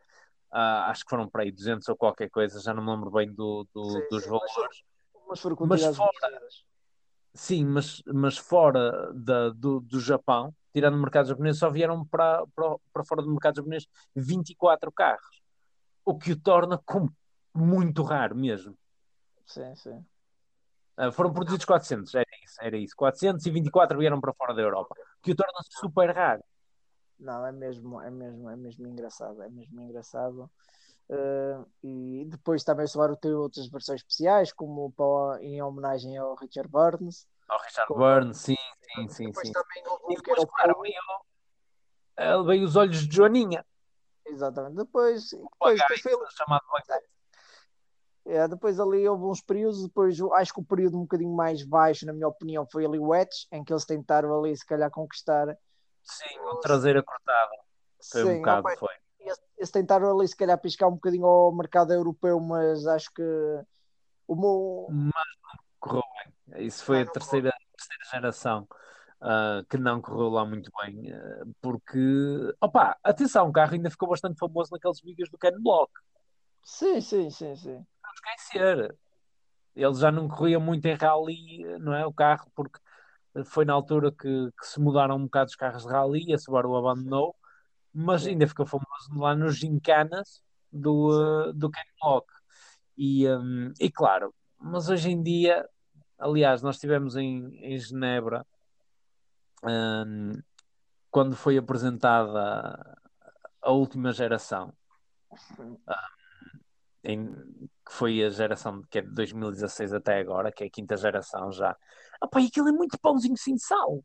Uh, 0.54 0.84
acho 0.90 1.06
que 1.06 1.10
foram 1.10 1.30
para 1.30 1.44
aí 1.44 1.52
200 1.52 1.88
ou 1.88 1.96
qualquer 1.96 2.30
coisa, 2.30 2.60
já 2.60 2.74
não 2.74 2.84
me 2.84 2.92
lembro 2.92 3.10
bem 3.10 3.32
do, 3.32 3.66
do 3.74 3.86
sim, 3.90 4.08
dos 4.12 4.24
sim, 4.24 4.30
valores. 4.30 4.84
Mas, 5.30 5.40
foram 5.40 5.56
mas 5.62 5.96
fora, 5.96 6.12
Sim, 7.34 7.66
mas, 7.66 8.02
mas 8.06 8.38
fora 8.38 9.12
da, 9.14 9.50
do, 9.50 9.80
do 9.80 10.00
Japão, 10.00 10.54
tirando 10.74 10.96
o 10.96 11.02
mercado 11.02 11.30
japonês, 11.30 11.58
só 11.58 11.70
vieram 11.70 12.06
para, 12.06 12.46
para, 12.54 12.76
para 12.92 13.04
fora 13.06 13.22
do 13.22 13.30
mercado 13.30 13.56
japonês 13.56 13.88
24 14.16 14.92
carros, 14.92 15.42
o 16.04 16.18
que 16.18 16.34
o 16.34 16.40
torna 16.40 16.80
muito 17.54 18.04
raro 18.04 18.36
mesmo. 18.36 18.78
Sim, 19.46 19.76
sim. 19.76 20.06
Uh, 20.98 21.12
foram 21.12 21.34
produzidos 21.34 21.66
400, 21.66 22.14
era 22.14 22.28
isso, 22.44 22.56
era 22.62 22.78
isso. 22.78 22.96
424 22.96 23.98
vieram 23.98 24.20
para 24.20 24.34
fora 24.34 24.54
da 24.54 24.62
Europa, 24.62 24.94
que 25.22 25.32
o 25.32 25.36
torna 25.36 25.60
super 25.70 26.14
raro. 26.14 26.44
Não, 27.18 27.46
é 27.46 27.52
mesmo, 27.52 28.02
é 28.02 28.10
mesmo, 28.10 28.50
é 28.50 28.56
mesmo 28.56 28.88
engraçado, 28.88 29.42
é 29.42 29.50
mesmo 29.50 29.80
engraçado. 29.80 30.50
Uh, 31.12 31.68
e 31.84 32.26
depois 32.30 32.64
também 32.64 32.86
o 32.86 32.88
Subaru 32.88 33.18
tem 33.18 33.34
outras 33.34 33.68
versões 33.68 34.00
especiais, 34.00 34.54
como 34.54 34.92
para, 34.94 35.44
em 35.44 35.62
homenagem 35.62 36.18
ao 36.18 36.36
Richard 36.36 36.70
Burns. 36.70 37.28
Ao 37.50 37.60
Richard 37.60 37.94
Burns, 37.94 38.38
sim, 38.38 38.56
sim, 38.96 39.10
sim. 39.10 39.26
Depois 39.26 39.48
sim. 39.48 39.54
também 39.54 39.84
e 40.10 40.16
depois, 40.16 40.40
que 40.40 40.46
claro, 40.48 40.82
veio, 40.82 42.46
veio 42.46 42.64
os 42.64 42.78
olhos 42.78 43.06
de 43.06 43.14
Joaninha. 43.14 43.66
Exatamente. 44.26 44.76
Depois, 44.78 45.32
depois, 45.32 45.80
depois 45.80 46.02
foi... 46.02 46.14
chamado 46.30 46.64
é, 48.26 48.48
depois 48.48 48.80
ali 48.80 49.08
houve 49.08 49.26
uns 49.26 49.42
períodos, 49.42 49.84
depois 49.84 50.18
acho 50.36 50.54
que 50.54 50.60
o 50.60 50.64
período 50.64 50.98
um 50.98 51.02
bocadinho 51.02 51.36
mais 51.36 51.64
baixo, 51.64 52.06
na 52.06 52.14
minha 52.14 52.28
opinião, 52.28 52.68
foi 52.72 52.86
ali 52.86 53.00
o 53.00 53.14
Edge, 53.16 53.48
em 53.52 53.64
que 53.64 53.74
eles 53.74 53.84
tentaram 53.84 54.38
ali 54.38 54.56
se 54.56 54.66
calhar 54.66 54.92
conquistar. 54.92 55.48
Sim, 56.04 56.40
o 56.40 56.56
traseira 56.58 57.02
cortada. 57.04 57.52
Foi 58.12 58.24
Sim, 58.24 58.30
um 58.30 58.38
bocado, 58.38 58.68
opa, 58.68 58.78
foi. 58.78 58.96
Eles 59.62 59.70
tentaram 59.70 60.18
ali 60.18 60.28
se 60.28 60.36
calhar 60.36 60.60
piscar 60.60 60.88
um 60.88 60.96
bocadinho 60.96 61.24
ao 61.24 61.56
mercado 61.56 61.94
europeu, 61.94 62.40
mas 62.40 62.88
acho 62.88 63.14
que 63.14 63.22
o 64.28 64.36
meu... 64.36 64.88
Mas 64.90 65.14
não 65.14 65.64
correu 65.80 66.04
bem. 66.48 66.66
Isso 66.66 66.84
foi 66.84 67.02
a 67.02 67.06
terceira, 67.06 67.54
terceira 67.78 68.04
geração. 68.12 68.68
Uh, 69.22 69.64
que 69.70 69.78
não 69.78 70.02
correu 70.02 70.30
lá 70.30 70.44
muito 70.44 70.72
bem, 70.82 71.14
uh, 71.14 71.56
porque, 71.62 72.00
opa, 72.60 72.98
atenção, 73.04 73.50
o 73.50 73.54
carro 73.54 73.74
ainda 73.76 73.92
ficou 73.92 74.10
bastante 74.10 74.40
famoso 74.40 74.72
naqueles 74.72 75.00
vídeos 75.00 75.30
do 75.30 75.38
Ken 75.38 75.62
Block. 75.62 75.92
Sim, 76.64 77.00
sim, 77.00 77.30
sim, 77.30 77.56
sim. 77.56 77.76
Não 77.76 78.12
esquecer. 78.16 78.98
Ele 79.76 79.94
já 79.94 80.12
não 80.12 80.28
corria 80.28 80.60
muito 80.60 80.88
em 80.88 80.96
rally, 80.96 81.64
não 81.78 81.94
é? 81.94 82.04
O 82.04 82.12
carro, 82.12 82.52
porque 82.56 82.80
foi 83.46 83.64
na 83.64 83.74
altura 83.74 84.12
que, 84.12 84.52
que 84.60 84.66
se 84.66 84.80
mudaram 84.80 85.18
um 85.18 85.26
bocado 85.26 85.52
os 85.52 85.56
carros 85.56 85.84
de 85.84 85.90
rally, 85.90 86.34
a 86.34 86.38
Subaru 86.40 86.76
abandonou, 86.76 87.36
mas 87.94 88.26
ainda 88.26 88.48
ficou 88.48 88.66
famoso 88.66 89.14
lá 89.16 89.36
nos 89.36 89.58
gincanas 89.58 90.42
do, 90.72 91.10
uh, 91.50 91.54
do 91.54 91.70
Ken 91.70 91.82
Block. 92.02 92.28
E, 92.98 93.28
um, 93.28 93.74
e 93.80 93.90
claro, 93.92 94.34
mas 94.60 94.90
hoje 94.90 95.10
em 95.10 95.22
dia, 95.22 95.68
aliás, 96.18 96.62
nós 96.62 96.76
estivemos 96.76 97.16
em, 97.16 97.56
em 97.58 97.78
Genebra 97.78 98.46
um, 99.64 100.34
quando 101.10 101.36
foi 101.36 101.58
apresentada 101.58 102.98
a 103.62 103.72
última 103.72 104.12
geração. 104.12 104.74
Um, 105.60 105.78
em, 107.04 107.34
que 107.86 107.92
foi 107.92 108.24
a 108.24 108.30
geração 108.30 108.84
que 108.90 109.00
é 109.00 109.02
de 109.02 109.12
2016 109.12 109.94
até 109.94 110.20
agora, 110.20 110.52
que 110.52 110.64
é 110.64 110.68
a 110.68 110.70
quinta 110.70 110.96
geração 110.96 111.52
já. 111.52 111.76
Opa, 112.22 112.40
e 112.40 112.48
aquilo 112.48 112.70
é 112.70 112.72
muito 112.72 113.00
pãozinho 113.00 113.38
sem 113.38 113.58
sal. 113.58 114.04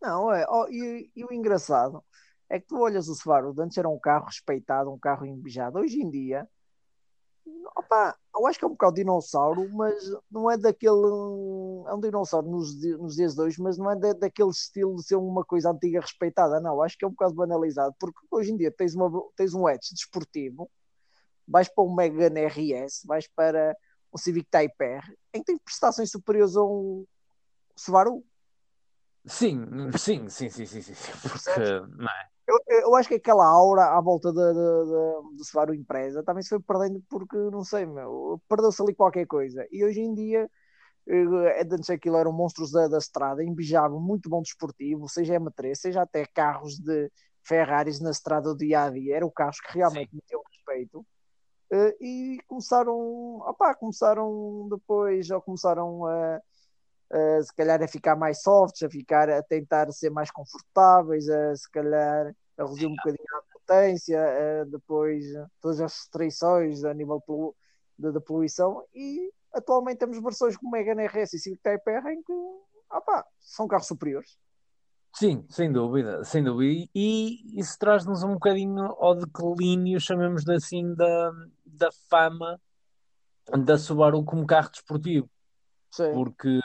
Não, 0.00 0.32
é. 0.32 0.46
Oh, 0.48 0.66
e, 0.68 1.10
e, 1.16 1.24
o 1.24 1.32
engraçado 1.32 2.04
é 2.48 2.60
que 2.60 2.66
tu 2.66 2.78
olhas 2.80 3.08
o 3.08 3.14
Subaru, 3.14 3.54
antes 3.58 3.78
era 3.78 3.88
um 3.88 3.98
carro 3.98 4.26
respeitado, 4.26 4.92
um 4.92 4.98
carro 4.98 5.26
embejado. 5.26 5.78
Hoje 5.78 6.00
em 6.00 6.10
dia, 6.10 6.48
opa, 7.76 8.16
eu 8.34 8.46
acho 8.46 8.58
que 8.58 8.64
é 8.64 8.68
um 8.68 8.72
bocado 8.72 8.94
dinossauro, 8.94 9.68
mas 9.72 9.94
não 10.30 10.50
é 10.50 10.56
daquele. 10.56 10.92
É 11.86 11.94
um 11.94 12.00
dinossauro 12.00 12.48
nos, 12.48 12.74
nos 12.98 13.16
dias 13.16 13.34
de 13.34 13.40
hoje, 13.40 13.60
mas 13.62 13.78
não 13.78 13.90
é 13.90 13.96
da, 13.96 14.12
daquele 14.12 14.50
estilo 14.50 14.96
de 14.96 15.04
ser 15.04 15.16
uma 15.16 15.44
coisa 15.44 15.70
antiga 15.70 16.00
respeitada. 16.00 16.60
Não, 16.60 16.82
acho 16.82 16.96
que 16.98 17.04
é 17.04 17.08
um 17.08 17.12
bocado 17.12 17.34
banalizado, 17.34 17.94
porque 17.98 18.18
hoje 18.30 18.52
em 18.52 18.56
dia 18.56 18.70
tens, 18.70 18.94
uma, 18.94 19.10
tens 19.36 19.54
um 19.54 19.68
Edge 19.68 19.94
desportivo 19.94 20.70
vais 21.46 21.68
para 21.68 21.84
um 21.84 21.94
Megane 21.94 22.46
RS, 22.46 23.04
vais 23.04 23.28
para 23.28 23.76
um 24.12 24.18
Civic 24.18 24.48
Type 24.50 24.74
R, 24.82 25.16
em 25.32 25.40
que 25.40 25.46
tem 25.46 25.58
prestações 25.58 26.10
superiores 26.10 26.56
a 26.56 26.62
um 26.62 27.06
Subaru. 27.76 28.24
Sim, 29.26 29.66
sim, 29.98 30.28
sim, 30.28 30.48
sim, 30.50 30.66
sim, 30.66 30.82
sim, 30.82 31.12
porque 31.22 31.60
não 31.96 32.08
é? 32.08 32.28
Eu, 32.46 32.58
eu 32.68 32.94
acho 32.94 33.08
que 33.08 33.14
aquela 33.14 33.46
aura 33.46 33.96
à 33.96 34.00
volta 34.00 34.30
de, 34.30 34.36
de, 34.38 35.36
de, 35.36 35.44
Subaru 35.46 35.74
Impresa 35.74 36.22
também 36.22 36.42
se 36.42 36.50
foi 36.50 36.60
perdendo 36.60 37.02
porque, 37.08 37.36
não 37.36 37.64
sei, 37.64 37.86
meu, 37.86 38.40
perdeu-se 38.48 38.82
ali 38.82 38.94
qualquer 38.94 39.26
coisa. 39.26 39.66
E 39.72 39.84
hoje 39.84 40.00
em 40.00 40.14
dia, 40.14 40.50
eh, 41.08 41.62
antes 41.72 41.88
aquilo 41.90 42.16
eram 42.16 42.32
monstros 42.32 42.70
da, 42.70 42.88
da 42.88 42.98
estrada, 42.98 43.42
embijavam 43.42 44.00
muito 44.00 44.28
bom 44.28 44.42
desportivo, 44.42 45.08
seja 45.08 45.40
M3, 45.40 45.74
seja 45.74 46.02
até 46.02 46.26
carros 46.26 46.78
de 46.78 47.10
Ferraris 47.42 48.00
na 48.00 48.10
estrada 48.10 48.50
do 48.50 48.58
dia 48.58 48.84
a 48.84 48.90
dia, 48.90 49.16
eram 49.16 49.30
carros 49.30 49.60
que 49.60 49.72
realmente 49.72 50.10
tinham 50.26 50.42
respeito. 50.50 51.00
Uh, 51.72 51.92
e 52.00 52.38
começaram, 52.46 53.38
opá, 53.38 53.74
começaram 53.74 54.68
depois, 54.70 55.30
ou 55.30 55.40
começaram 55.42 56.06
a, 56.06 56.40
a, 57.14 57.42
se 57.42 57.54
calhar 57.54 57.82
a 57.82 57.88
ficar 57.88 58.16
mais 58.16 58.42
softs, 58.42 58.82
a 58.82 58.90
ficar 58.90 59.30
a 59.30 59.42
tentar 59.42 59.90
ser 59.92 60.10
mais 60.10 60.30
confortáveis, 60.30 61.28
a 61.28 61.56
se 61.56 61.70
calhar 61.70 62.34
a 62.58 62.62
reduzir 62.62 62.86
um 62.86 62.94
bocadinho 62.94 63.24
a 63.32 63.58
potência, 63.58 64.20
uh, 64.20 64.70
depois 64.70 65.24
todas 65.60 65.80
as 65.80 65.94
restrições 65.94 66.84
a 66.84 66.92
nível 66.92 67.22
da, 67.98 68.10
da 68.10 68.20
poluição 68.20 68.84
e 68.94 69.32
atualmente 69.52 69.98
temos 69.98 70.20
versões 70.20 70.56
como 70.56 70.72
Megane 70.72 71.06
RS 71.06 71.34
e 71.34 71.38
Civic 71.38 71.62
Type 71.62 71.90
R 71.90 72.12
em 72.12 72.22
que 72.22 72.32
opá, 72.90 73.24
são 73.40 73.66
carros 73.68 73.86
superiores. 73.86 74.36
Sim, 75.16 75.46
sem 75.48 75.70
dúvida, 75.70 76.24
sem 76.24 76.42
dúvida. 76.42 76.88
E 76.92 77.60
isso 77.60 77.78
traz-nos 77.78 78.24
um 78.24 78.34
bocadinho 78.34 78.84
ao 78.98 79.14
declínio, 79.14 80.00
chamemos 80.00 80.42
de 80.42 80.54
assim, 80.54 80.92
da, 80.94 81.32
da 81.64 81.90
fama 82.10 82.60
da 83.64 83.78
Subaru 83.78 84.24
como 84.24 84.46
carro 84.46 84.70
desportivo. 84.70 85.30
Sim. 85.94 86.12
Porque 86.12 86.60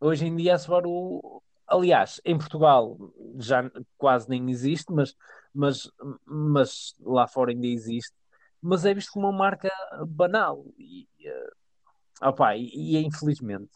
hoje 0.00 0.26
em 0.26 0.34
dia 0.34 0.54
a 0.54 0.58
Subaru, 0.58 1.42
aliás, 1.68 2.20
em 2.24 2.36
Portugal 2.36 2.96
já 3.38 3.70
quase 3.96 4.28
nem 4.28 4.50
existe, 4.50 4.92
mas, 4.92 5.14
mas, 5.54 5.88
mas 6.24 6.94
lá 7.00 7.28
fora 7.28 7.52
ainda 7.52 7.66
existe, 7.66 8.14
mas 8.60 8.84
é 8.84 8.92
visto 8.92 9.12
como 9.12 9.28
uma 9.28 9.38
marca 9.38 9.70
banal. 10.08 10.64
E, 10.76 11.06
uh, 11.28 12.28
opa, 12.28 12.56
e, 12.56 12.70
e 12.74 12.96
é 12.96 13.00
infelizmente 13.00 13.70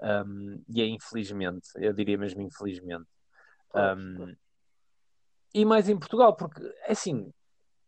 um, 0.00 0.62
e 0.68 0.82
é 0.82 0.86
infelizmente, 0.86 1.70
eu 1.76 1.94
diria 1.94 2.18
mesmo 2.18 2.42
infelizmente. 2.42 3.08
Um, 3.74 4.36
e 5.54 5.64
mais 5.64 5.88
em 5.88 5.98
Portugal, 5.98 6.36
porque 6.36 6.62
assim, 6.86 7.32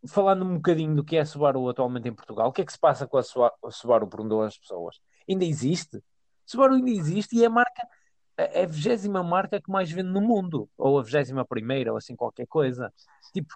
falando 0.08 0.44
um 0.44 0.56
bocadinho 0.56 0.94
do 0.94 1.04
que 1.04 1.16
é 1.16 1.20
a 1.20 1.26
Subaru 1.26 1.68
atualmente 1.68 2.08
em 2.08 2.14
Portugal, 2.14 2.48
o 2.48 2.52
que 2.52 2.62
é 2.62 2.64
que 2.64 2.72
se 2.72 2.78
passa 2.78 3.06
com 3.06 3.18
a 3.18 3.70
Subaru, 3.70 4.06
perguntam 4.08 4.42
as 4.42 4.58
pessoas? 4.58 5.00
Ainda 5.28 5.44
existe? 5.44 6.02
Subaru 6.46 6.74
ainda 6.74 6.90
existe 6.90 7.36
e 7.36 7.44
é 7.44 7.46
a 7.46 7.50
marca, 7.50 7.88
é 8.36 8.64
a 8.64 8.66
vigésima 8.66 9.22
marca 9.22 9.60
que 9.60 9.70
mais 9.70 9.90
vende 9.90 10.10
no 10.10 10.20
mundo, 10.20 10.68
ou 10.76 10.98
a 10.98 11.02
vigésima 11.02 11.44
primeira, 11.44 11.92
ou 11.92 11.98
assim 11.98 12.16
qualquer 12.16 12.46
coisa. 12.46 12.92
Tipo, 13.32 13.54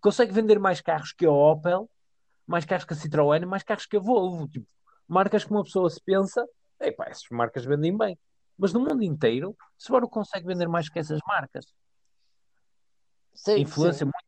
consegue 0.00 0.32
vender 0.32 0.58
mais 0.58 0.80
carros 0.80 1.12
que 1.12 1.26
a 1.26 1.30
Opel, 1.30 1.90
mais 2.46 2.64
carros 2.64 2.84
que 2.84 2.94
a 2.94 2.96
Citroën, 2.96 3.44
mais 3.44 3.62
carros 3.62 3.86
que 3.86 3.96
a 3.96 4.00
Volvo. 4.00 4.48
Tipo, 4.48 4.66
marcas 5.08 5.44
que 5.44 5.50
uma 5.50 5.64
pessoa 5.64 5.90
se 5.90 6.00
pensa 6.02 6.46
epá, 6.80 7.06
essas 7.08 7.28
marcas 7.30 7.64
vendem 7.64 7.96
bem. 7.96 8.18
Mas 8.56 8.72
no 8.72 8.80
mundo 8.80 9.02
inteiro, 9.02 9.56
Subaru 9.76 10.08
consegue 10.08 10.46
vender 10.46 10.68
mais 10.68 10.88
que 10.88 10.98
essas 10.98 11.20
marcas. 11.26 11.66
Sim, 13.34 13.60
Influência 13.60 14.04
sim. 14.06 14.12
muito 14.12 14.23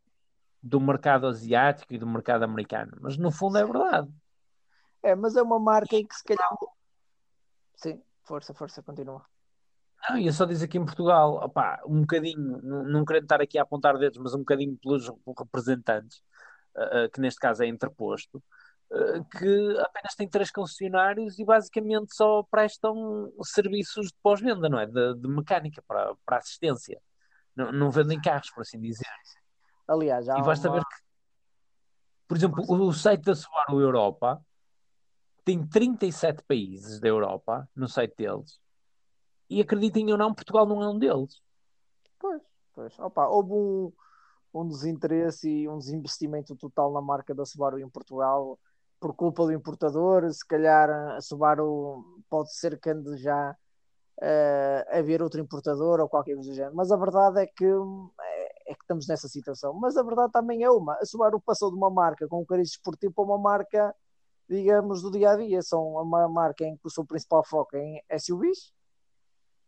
do 0.66 0.80
mercado 0.80 1.26
asiático 1.26 1.94
e 1.94 1.98
do 1.98 2.06
mercado 2.06 2.42
americano. 2.42 2.96
Mas 3.00 3.16
no 3.16 3.30
fundo 3.30 3.58
é 3.58 3.64
verdade. 3.64 4.08
É, 5.02 5.14
mas 5.14 5.36
é 5.36 5.42
uma 5.42 5.58
marca 5.58 5.94
em 5.94 6.06
que 6.06 6.14
se 6.14 6.24
calhar. 6.24 6.50
Sim, 7.76 8.02
força, 8.24 8.52
força, 8.52 8.82
continua. 8.82 9.24
Não, 10.08 10.18
ia 10.18 10.32
só 10.32 10.44
dizer 10.44 10.66
aqui 10.66 10.78
em 10.78 10.84
Portugal, 10.84 11.36
opá, 11.36 11.80
um 11.86 12.00
bocadinho, 12.00 12.60
não, 12.62 13.04
querendo 13.04 13.24
estar 13.24 13.40
aqui 13.40 13.58
a 13.58 13.62
apontar 13.62 13.96
dedos, 13.98 14.18
mas 14.18 14.34
um 14.34 14.40
bocadinho 14.40 14.76
pelos 14.78 15.10
representantes, 15.38 16.22
uh, 16.76 17.04
uh, 17.04 17.10
que 17.10 17.20
neste 17.20 17.40
caso 17.40 17.62
é 17.62 17.66
interposto, 17.66 18.42
eh, 18.92 19.20
que 19.38 19.78
apenas 19.80 20.14
tem 20.16 20.28
três 20.28 20.50
concessionários 20.50 21.38
e 21.40 21.44
basicamente 21.44 22.14
só 22.14 22.44
prestam 22.44 23.32
serviços 23.42 24.08
de 24.08 24.14
pós-venda, 24.22 24.68
não 24.68 24.78
é? 24.78 24.86
De, 24.86 25.14
de, 25.16 25.28
mecânica 25.28 25.82
para, 25.86 26.14
para 26.24 26.36
assistência. 26.36 27.00
Não, 27.54 27.72
não 27.72 27.90
vendem 27.90 28.20
carros, 28.20 28.50
por 28.50 28.60
assim 28.60 28.80
dizer. 28.80 29.06
Aliás, 29.86 30.26
e 30.26 30.42
basta 30.42 30.68
uma... 30.68 30.76
ver 30.76 30.84
que, 30.84 30.96
por 32.26 32.36
exemplo, 32.36 32.64
o 32.68 32.92
site 32.92 33.22
da 33.24 33.34
Subaru 33.34 33.80
Europa 33.80 34.44
tem 35.44 35.64
37 35.64 36.42
países 36.42 36.98
da 36.98 37.08
Europa 37.08 37.68
no 37.74 37.88
site 37.88 38.16
deles. 38.16 38.58
E 39.48 39.60
acreditem 39.60 40.10
ou 40.10 40.18
não, 40.18 40.34
Portugal 40.34 40.66
não 40.66 40.82
é 40.82 40.88
um 40.88 40.98
deles. 40.98 41.40
Pois, 42.18 42.42
pois. 42.74 42.98
Opa, 42.98 43.28
houve 43.28 43.52
um, 43.52 43.92
um 44.52 44.66
desinteresse 44.66 45.48
e 45.48 45.68
um 45.68 45.78
desinvestimento 45.78 46.56
total 46.56 46.92
na 46.92 47.00
marca 47.00 47.32
da 47.32 47.44
Subaru 47.44 47.78
em 47.78 47.88
Portugal 47.88 48.58
por 48.98 49.14
culpa 49.14 49.44
do 49.44 49.52
importador, 49.52 50.30
se 50.32 50.46
calhar 50.46 50.90
a 50.90 51.20
Subaru 51.20 52.22
pode 52.28 52.52
ser 52.54 52.78
que 52.80 52.90
ande 52.90 53.16
já 53.18 53.54
uh, 54.18 54.98
haver 54.98 55.22
outro 55.22 55.40
importador 55.40 56.00
ou 56.00 56.08
qualquer 56.08 56.34
coisa 56.34 56.50
do 56.50 56.56
género. 56.56 56.74
Mas 56.74 56.90
a 56.90 56.96
verdade 56.96 57.40
é 57.40 57.46
que, 57.46 57.66
é, 58.66 58.72
é, 58.72 58.74
que 58.74 58.82
estamos 58.82 59.06
nessa 59.06 59.28
situação. 59.28 59.72
Mas 59.74 59.96
a 59.96 60.02
verdade 60.02 60.32
também 60.32 60.62
é 60.62 60.70
uma: 60.70 60.94
a 60.94 61.04
Subaru 61.04 61.40
passou 61.40 61.70
de 61.70 61.76
uma 61.76 61.90
marca 61.90 62.26
com 62.28 62.40
um 62.40 62.44
cariz 62.44 62.70
esportivo 62.70 63.12
para 63.12 63.24
uma 63.24 63.38
marca, 63.38 63.94
digamos, 64.48 65.02
do 65.02 65.10
dia 65.10 65.30
a 65.30 65.36
dia. 65.36 65.62
São 65.62 65.82
uma 65.94 66.28
marca 66.28 66.64
em 66.64 66.76
que 66.76 66.86
o 66.86 66.90
seu 66.90 67.04
principal 67.04 67.44
foco 67.44 67.76
é 67.76 67.80
em 67.80 68.18
SUVs, 68.18 68.72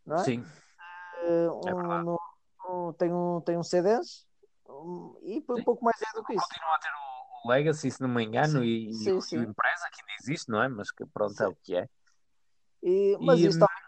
não 0.04 0.16
é? 0.16 0.24
Sim. 0.24 0.44
Uh, 1.24 1.68
um, 1.68 2.02
no, 2.02 2.20
um, 2.68 2.92
tem 2.92 3.12
um, 3.12 3.40
tem 3.40 3.58
um 3.58 3.62
CDs 3.62 4.26
um, 4.68 5.16
e 5.22 5.38
um 5.38 5.64
pouco 5.64 5.84
mais 5.84 6.00
é 6.00 6.12
do 6.14 6.24
que 6.24 6.34
isso. 6.34 6.46
Continua 6.48 6.74
a 6.74 6.78
ter 6.78 6.88
o, 6.88 7.48
o 7.48 7.50
Legacy, 7.50 7.90
se 7.90 8.00
não 8.00 8.08
me 8.08 8.24
engano, 8.24 8.60
sim, 8.60 8.64
e, 8.64 8.94
sim, 8.94 9.20
sim. 9.20 9.36
e 9.36 9.38
o 9.38 9.42
Empresa 9.42 9.88
que 9.92 10.00
ainda 10.00 10.12
existe, 10.20 10.50
não 10.50 10.62
é? 10.62 10.68
Mas 10.68 10.90
que 10.90 11.04
pronto, 11.06 11.42
é 11.42 11.48
o 11.48 11.56
que 11.56 11.76
é. 11.76 11.88
E, 12.82 13.16
mas 13.20 13.40
e, 13.40 13.46
isso 13.46 13.58
também 13.58 13.76
eh, 13.76 13.87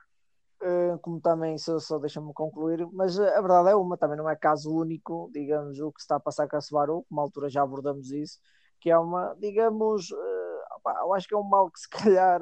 como 1.02 1.20
também 1.20 1.56
só, 1.56 1.78
só 1.78 1.98
deixa-me 1.98 2.32
concluir, 2.34 2.86
mas 2.92 3.18
eh, 3.18 3.36
a 3.36 3.40
verdade 3.40 3.70
é 3.70 3.74
uma, 3.74 3.96
também 3.96 4.16
não 4.16 4.28
é 4.28 4.36
caso 4.36 4.74
único, 4.74 5.30
digamos, 5.32 5.80
o 5.80 5.90
que 5.90 6.00
está 6.00 6.16
a 6.16 6.20
passar 6.20 6.48
com 6.48 6.56
a 6.56 6.60
Subaru, 6.60 7.06
uma 7.10 7.22
altura 7.22 7.48
já 7.48 7.62
abordamos 7.62 8.10
isso, 8.10 8.38
que 8.78 8.90
é 8.90 8.98
uma, 8.98 9.34
digamos, 9.38 10.10
uh, 10.10 10.76
opa, 10.76 10.98
eu 11.00 11.14
acho 11.14 11.26
que 11.26 11.34
é 11.34 11.38
um 11.38 11.48
mal 11.48 11.70
que 11.70 11.80
se 11.80 11.88
calhar 12.20 12.40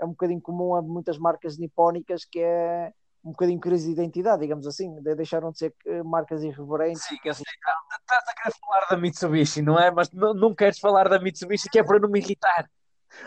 é 0.00 0.04
um 0.04 0.10
bocadinho 0.10 0.40
comum 0.40 0.74
a 0.74 0.82
muitas 0.82 1.18
marcas 1.18 1.58
nipónicas, 1.58 2.24
que 2.24 2.40
é 2.40 2.92
um 3.24 3.30
bocadinho 3.30 3.60
crise 3.60 3.86
de 3.86 4.00
identidade, 4.00 4.40
digamos 4.40 4.66
assim, 4.66 4.94
deixaram 5.02 5.50
de 5.50 5.58
ser 5.58 5.74
marcas 6.04 6.42
irreverentes. 6.42 7.02
Sim, 7.02 7.16
assim, 7.28 7.42
estás 7.42 8.28
a 8.28 8.34
querer 8.34 8.54
falar 8.60 8.86
da 8.88 8.96
Mitsubishi, 8.96 9.60
não 9.60 9.78
é? 9.78 9.90
Mas 9.90 10.10
não, 10.12 10.32
não 10.32 10.54
queres 10.54 10.78
falar 10.78 11.08
da 11.08 11.18
Mitsubishi 11.18 11.68
que 11.68 11.78
é 11.80 11.84
para 11.84 11.98
não 11.98 12.08
me 12.08 12.20
irritar. 12.20 12.70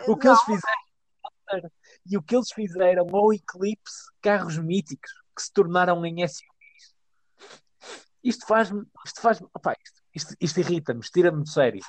O 0.07 0.15
que 0.15 0.27
não, 0.27 0.33
eles 0.33 0.43
fizeram 0.43 1.71
e 2.05 2.17
o 2.17 2.21
que 2.21 2.35
eles 2.35 2.51
fizeram 2.51 3.07
ao 3.11 3.33
Eclipse, 3.33 4.11
carros 4.21 4.57
míticos 4.57 5.11
que 5.35 5.41
se 5.41 5.53
tornaram 5.53 6.05
em 6.05 6.27
SUVs. 6.27 6.95
Isto 8.23 8.45
faz-me, 8.45 8.85
isto 9.05 9.21
faz 9.21 9.39
isto, 9.39 10.01
isto, 10.13 10.35
isto 10.39 10.59
irrita-me, 10.59 11.01
tira-me 11.01 11.43
de 11.43 11.51
sério. 11.51 11.81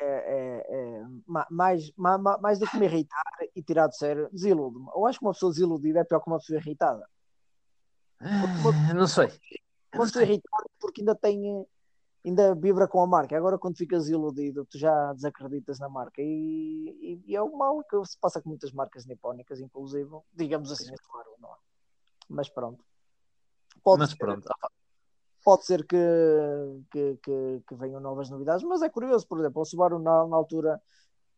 É, 0.00 0.04
é, 0.04 0.66
é, 0.68 1.04
mais, 1.50 1.90
mais, 1.96 2.20
mais 2.40 2.58
do 2.58 2.66
que 2.68 2.76
me 2.76 2.86
irritar 2.86 3.24
e 3.54 3.62
tirar 3.62 3.88
de 3.88 3.96
sério, 3.96 4.28
desilude-me. 4.32 4.86
Eu 4.94 5.06
acho 5.06 5.18
que 5.18 5.24
uma 5.24 5.32
pessoa 5.32 5.50
desiludida 5.50 6.00
é 6.00 6.04
pior 6.04 6.20
que 6.20 6.30
uma 6.30 6.38
pessoa 6.38 6.58
irritada. 6.60 7.08
Uma, 8.20 8.94
não 8.94 9.06
sei. 9.08 9.28
Uma 9.92 10.04
pessoa 10.04 10.24
irritada 10.24 10.66
porque 10.78 11.00
ainda 11.00 11.16
tem 11.16 11.66
ainda 12.24 12.54
vibra 12.54 12.86
com 12.88 13.00
a 13.02 13.06
marca. 13.06 13.36
Agora, 13.36 13.58
quando 13.58 13.76
ficas 13.76 14.08
iludido, 14.08 14.66
tu 14.66 14.78
já 14.78 15.12
desacreditas 15.12 15.78
na 15.78 15.88
marca. 15.88 16.20
E, 16.20 17.22
e, 17.24 17.32
e 17.32 17.36
é 17.36 17.42
o 17.42 17.56
mal 17.56 17.82
que 17.84 18.04
se 18.04 18.18
passa 18.18 18.40
com 18.40 18.48
muitas 18.48 18.72
marcas 18.72 19.06
nipónicas, 19.06 19.60
inclusive, 19.60 20.10
digamos 20.32 20.70
assim, 20.70 20.92
claro, 21.10 21.30
não 21.38 21.50
é? 21.50 21.56
Mas 22.28 22.48
pronto. 22.48 22.84
Pode 23.82 24.00
mas 24.00 24.10
ser, 24.10 24.16
pronto. 24.16 24.48
Pode 25.44 25.64
ser 25.64 25.86
que, 25.86 25.96
que, 26.90 27.18
que, 27.22 27.62
que, 27.66 27.74
venham 27.74 28.00
novas 28.00 28.28
novidades, 28.28 28.64
mas 28.64 28.82
é 28.82 28.88
curioso, 28.88 29.26
por 29.26 29.38
exemplo, 29.38 29.62
o 29.62 29.64
Subaru 29.64 29.98
na, 29.98 30.26
na 30.26 30.36
altura 30.36 30.80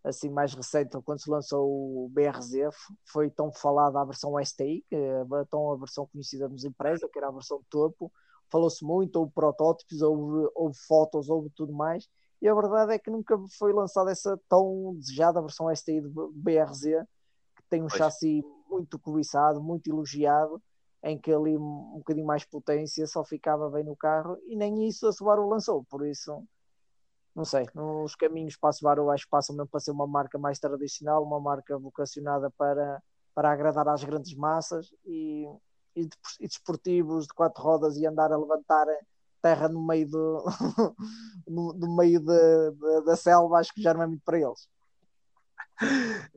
assim 0.02 0.30
mais 0.30 0.54
recente, 0.54 0.98
quando 1.04 1.22
se 1.22 1.30
lançou 1.30 1.68
o 1.68 2.08
BRZ, 2.08 2.70
foi 3.04 3.30
tão 3.30 3.52
falada 3.52 4.00
a 4.00 4.04
versão 4.04 4.42
STI, 4.42 4.84
que 4.88 4.96
é 4.96 5.24
tão 5.50 5.72
a 5.72 5.76
versão 5.76 6.06
conhecida 6.06 6.48
nos 6.48 6.64
empresas, 6.64 7.08
que 7.10 7.18
era 7.18 7.28
a 7.28 7.32
versão 7.32 7.62
topo, 7.68 8.10
falou-se 8.50 8.84
muito, 8.84 9.16
houve 9.16 9.32
protótipos, 9.32 10.02
houve, 10.02 10.50
houve 10.54 10.76
fotos, 10.86 11.28
houve 11.28 11.50
tudo 11.50 11.72
mais, 11.72 12.08
e 12.40 12.48
a 12.48 12.54
verdade 12.54 12.94
é 12.94 12.98
que 12.98 13.10
nunca 13.10 13.38
foi 13.58 13.72
lançada 13.72 14.10
essa 14.10 14.38
tão 14.48 14.94
desejada 14.96 15.40
versão 15.40 15.74
STI 15.74 16.00
do 16.00 16.32
BRZ, 16.34 16.82
que 17.56 17.62
tem 17.68 17.82
um 17.82 17.86
pois. 17.86 17.98
chassi 17.98 18.42
muito 18.68 18.98
cobiçado, 18.98 19.62
muito 19.62 19.90
elogiado, 19.90 20.62
em 21.02 21.18
que 21.18 21.32
ali 21.32 21.56
um 21.56 21.98
bocadinho 21.98 22.26
mais 22.26 22.44
potência 22.44 23.06
só 23.06 23.24
ficava 23.24 23.70
bem 23.70 23.84
no 23.84 23.96
carro, 23.96 24.36
e 24.46 24.56
nem 24.56 24.86
isso 24.86 25.06
a 25.06 25.12
Subaru 25.12 25.48
lançou, 25.48 25.84
por 25.84 26.06
isso 26.06 26.42
não 27.34 27.44
sei, 27.44 27.66
nos 27.74 28.14
caminhos 28.16 28.56
para 28.56 28.70
a 28.70 28.72
Subaru 28.72 29.10
acho 29.10 29.24
que 29.24 29.30
passam 29.30 29.54
mesmo 29.54 29.68
para 29.68 29.80
ser 29.80 29.92
uma 29.92 30.06
marca 30.06 30.38
mais 30.38 30.58
tradicional, 30.58 31.22
uma 31.22 31.40
marca 31.40 31.78
vocacionada 31.78 32.50
para, 32.50 33.02
para 33.34 33.52
agradar 33.52 33.88
às 33.88 34.02
grandes 34.02 34.34
massas 34.34 34.92
e 35.06 35.46
e, 35.94 36.04
de, 36.04 36.16
desportivos 36.40 37.26
de 37.26 37.34
quatro 37.34 37.62
rodas 37.62 37.96
e 37.96 38.06
andar 38.06 38.32
a 38.32 38.36
levantar 38.36 38.86
terra 39.42 39.68
no 39.68 39.84
meio 39.86 40.08
do, 40.08 40.44
no, 41.48 41.72
no, 41.72 41.96
meio 41.96 42.20
de, 42.20 42.70
de, 42.72 43.04
da 43.04 43.16
selva, 43.16 43.58
acho 43.58 43.72
que 43.72 43.82
já 43.82 43.94
não 43.94 44.02
é 44.02 44.06
muito 44.06 44.22
para 44.24 44.38
eles. 44.38 44.68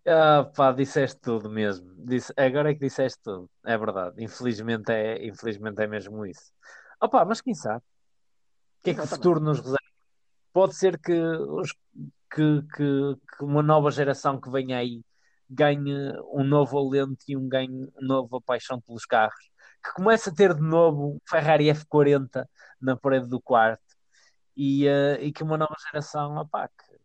Ah, 0.07 0.49
pá, 0.55 0.71
disseste 0.71 1.19
tudo 1.19 1.49
mesmo. 1.49 1.93
Disse, 1.97 2.33
agora 2.37 2.71
é 2.71 2.73
que 2.73 2.79
disseste 2.79 3.19
tudo. 3.21 3.49
É 3.65 3.77
verdade. 3.77 4.23
Infelizmente 4.23 4.91
é, 4.91 5.25
infelizmente 5.25 5.81
é 5.81 5.87
mesmo 5.87 6.25
isso. 6.25 6.51
Opa, 7.01 7.25
mas 7.25 7.41
quem 7.41 7.53
sabe? 7.53 7.79
O 7.79 8.83
que 8.83 8.91
é 8.91 8.93
que 8.93 9.01
o 9.01 9.07
futuro 9.07 9.39
nos 9.39 9.57
reserva? 9.59 9.77
Pode 10.53 10.75
ser 10.75 10.97
que, 10.99 11.13
os, 11.13 11.73
que, 12.31 12.61
que, 12.75 13.15
que 13.37 13.43
uma 13.43 13.63
nova 13.63 13.91
geração 13.91 14.39
que 14.39 14.49
venha 14.49 14.77
aí 14.77 15.03
ganhe 15.49 16.13
um 16.31 16.43
novo 16.43 16.77
alento 16.77 17.25
e 17.27 17.37
um 17.37 17.47
ganhe 17.47 17.69
uma 17.69 18.01
nova 18.01 18.41
paixão 18.41 18.79
pelos 18.81 19.05
carros, 19.05 19.49
que 19.83 19.93
começa 19.93 20.29
a 20.29 20.33
ter 20.33 20.53
de 20.53 20.61
novo 20.61 21.21
Ferrari 21.27 21.65
F40 21.65 22.47
na 22.81 22.95
parede 22.95 23.27
do 23.27 23.41
quarto 23.41 23.83
e, 24.55 24.87
uh, 24.87 25.21
e 25.21 25.31
que 25.31 25.43
uma 25.43 25.57
nova 25.57 25.75
geração 25.87 26.37
opá, 26.37 26.67
que, 26.67 26.99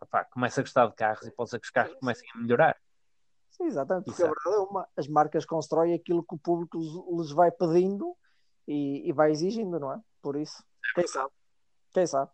opá, 0.00 0.24
começa 0.24 0.60
a 0.60 0.64
gostar 0.64 0.86
de 0.88 0.94
carros 0.94 1.26
e 1.26 1.30
pode 1.30 1.50
ser 1.50 1.60
que 1.60 1.66
os 1.66 1.70
carros 1.70 1.94
comecem 1.94 2.28
a 2.34 2.38
melhorar. 2.38 2.76
Sim, 3.50 3.64
exatamente, 3.64 4.04
porque 4.06 4.22
a 4.22 4.26
verdade 4.26 4.56
é 4.56 4.58
uma, 4.58 4.88
as 4.96 5.06
marcas 5.06 5.44
constroem 5.44 5.94
aquilo 5.94 6.24
que 6.24 6.34
o 6.34 6.38
público 6.38 6.78
lhes 6.78 7.30
vai 7.30 7.50
pedindo 7.50 8.16
e, 8.66 9.08
e 9.08 9.12
vai 9.12 9.30
exigindo, 9.30 9.78
não 9.78 9.92
é? 9.92 10.00
Por 10.22 10.36
isso, 10.36 10.64
quem 10.94 11.06
sabe? 11.06 11.30
Quem 11.92 12.06
sabe? 12.06 12.30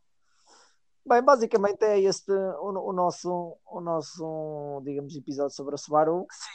Bem, 1.09 1.23
basicamente 1.23 1.85
é 1.85 2.01
este 2.01 2.33
o, 2.33 2.91
o, 2.91 2.93
nosso, 2.93 3.57
o 3.65 3.81
nosso, 3.81 4.83
digamos, 4.85 5.15
episódio 5.15 5.55
sobre 5.55 5.77
a 5.77 5.79
Subaru. 5.79 6.27
Sim, 6.29 6.51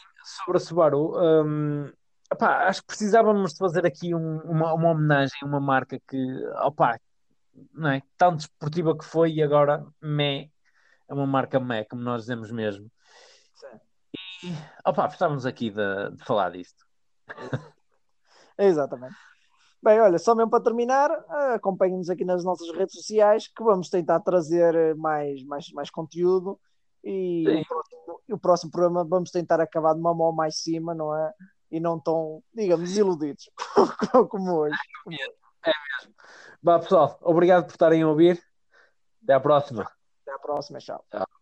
sobre 0.45 0.57
a 0.57 0.59
Subaru. 0.59 1.13
Um, 1.17 1.89
opá, 2.29 2.67
acho 2.67 2.81
que 2.81 2.87
precisávamos 2.87 3.53
de 3.53 3.57
fazer 3.57 3.85
aqui 3.85 4.13
um, 4.13 4.39
uma, 4.39 4.73
uma 4.73 4.89
homenagem 4.89 5.39
a 5.41 5.45
uma 5.45 5.61
marca 5.61 5.97
que, 6.05 6.17
opá, 6.65 6.99
não 7.73 7.91
é? 7.91 8.01
Tão 8.17 8.35
desportiva 8.35 8.97
que 8.97 9.05
foi 9.05 9.31
e 9.31 9.41
agora 9.41 9.87
me, 10.01 10.51
é 11.07 11.13
uma 11.13 11.25
marca 11.25 11.57
mé, 11.57 11.85
como 11.85 12.01
nós 12.01 12.23
dizemos 12.23 12.51
mesmo. 12.51 12.91
Sim. 13.55 13.79
E, 14.43 14.53
opá, 14.85 15.07
precisávamos 15.07 15.45
aqui 15.45 15.69
de, 15.69 16.11
de 16.11 16.25
falar 16.25 16.51
disto. 16.51 16.85
Exatamente. 18.57 19.15
Bem, 19.83 19.99
olha, 19.99 20.19
só 20.19 20.35
mesmo 20.35 20.51
para 20.51 20.63
terminar, 20.63 21.09
acompanhem-nos 21.55 22.09
aqui 22.09 22.23
nas 22.23 22.43
nossas 22.43 22.69
redes 22.75 22.95
sociais 22.95 23.47
que 23.47 23.63
vamos 23.63 23.89
tentar 23.89 24.19
trazer 24.19 24.95
mais, 24.95 25.43
mais, 25.43 25.71
mais 25.71 25.89
conteúdo 25.89 26.59
e 27.03 27.47
o 27.47 27.65
próximo, 27.65 28.21
o 28.29 28.37
próximo, 28.37 28.71
programa 28.71 29.03
vamos 29.03 29.31
tentar 29.31 29.59
acabar 29.59 29.93
de 29.93 29.99
uma 29.99 30.13
mão 30.13 30.31
mais 30.31 30.61
cima, 30.61 30.93
não 30.93 31.15
é? 31.15 31.33
E 31.71 31.79
não 31.79 31.99
tão, 31.99 32.43
digamos, 32.53 32.89
desiludidos 32.89 33.49
como 34.29 34.55
hoje. 34.55 34.75
É 35.65 35.71
mesmo. 35.71 36.15
Vá 36.61 36.79
pessoal, 36.79 37.17
obrigado 37.21 37.65
por 37.65 37.71
estarem 37.71 38.03
a 38.03 38.07
ouvir. 38.07 38.39
Até 39.23 39.33
à 39.33 39.39
próxima. 39.39 39.89
Até 40.21 40.31
à 40.31 40.39
próxima, 40.39 40.79
tchau. 40.79 41.03
tchau. 41.09 41.40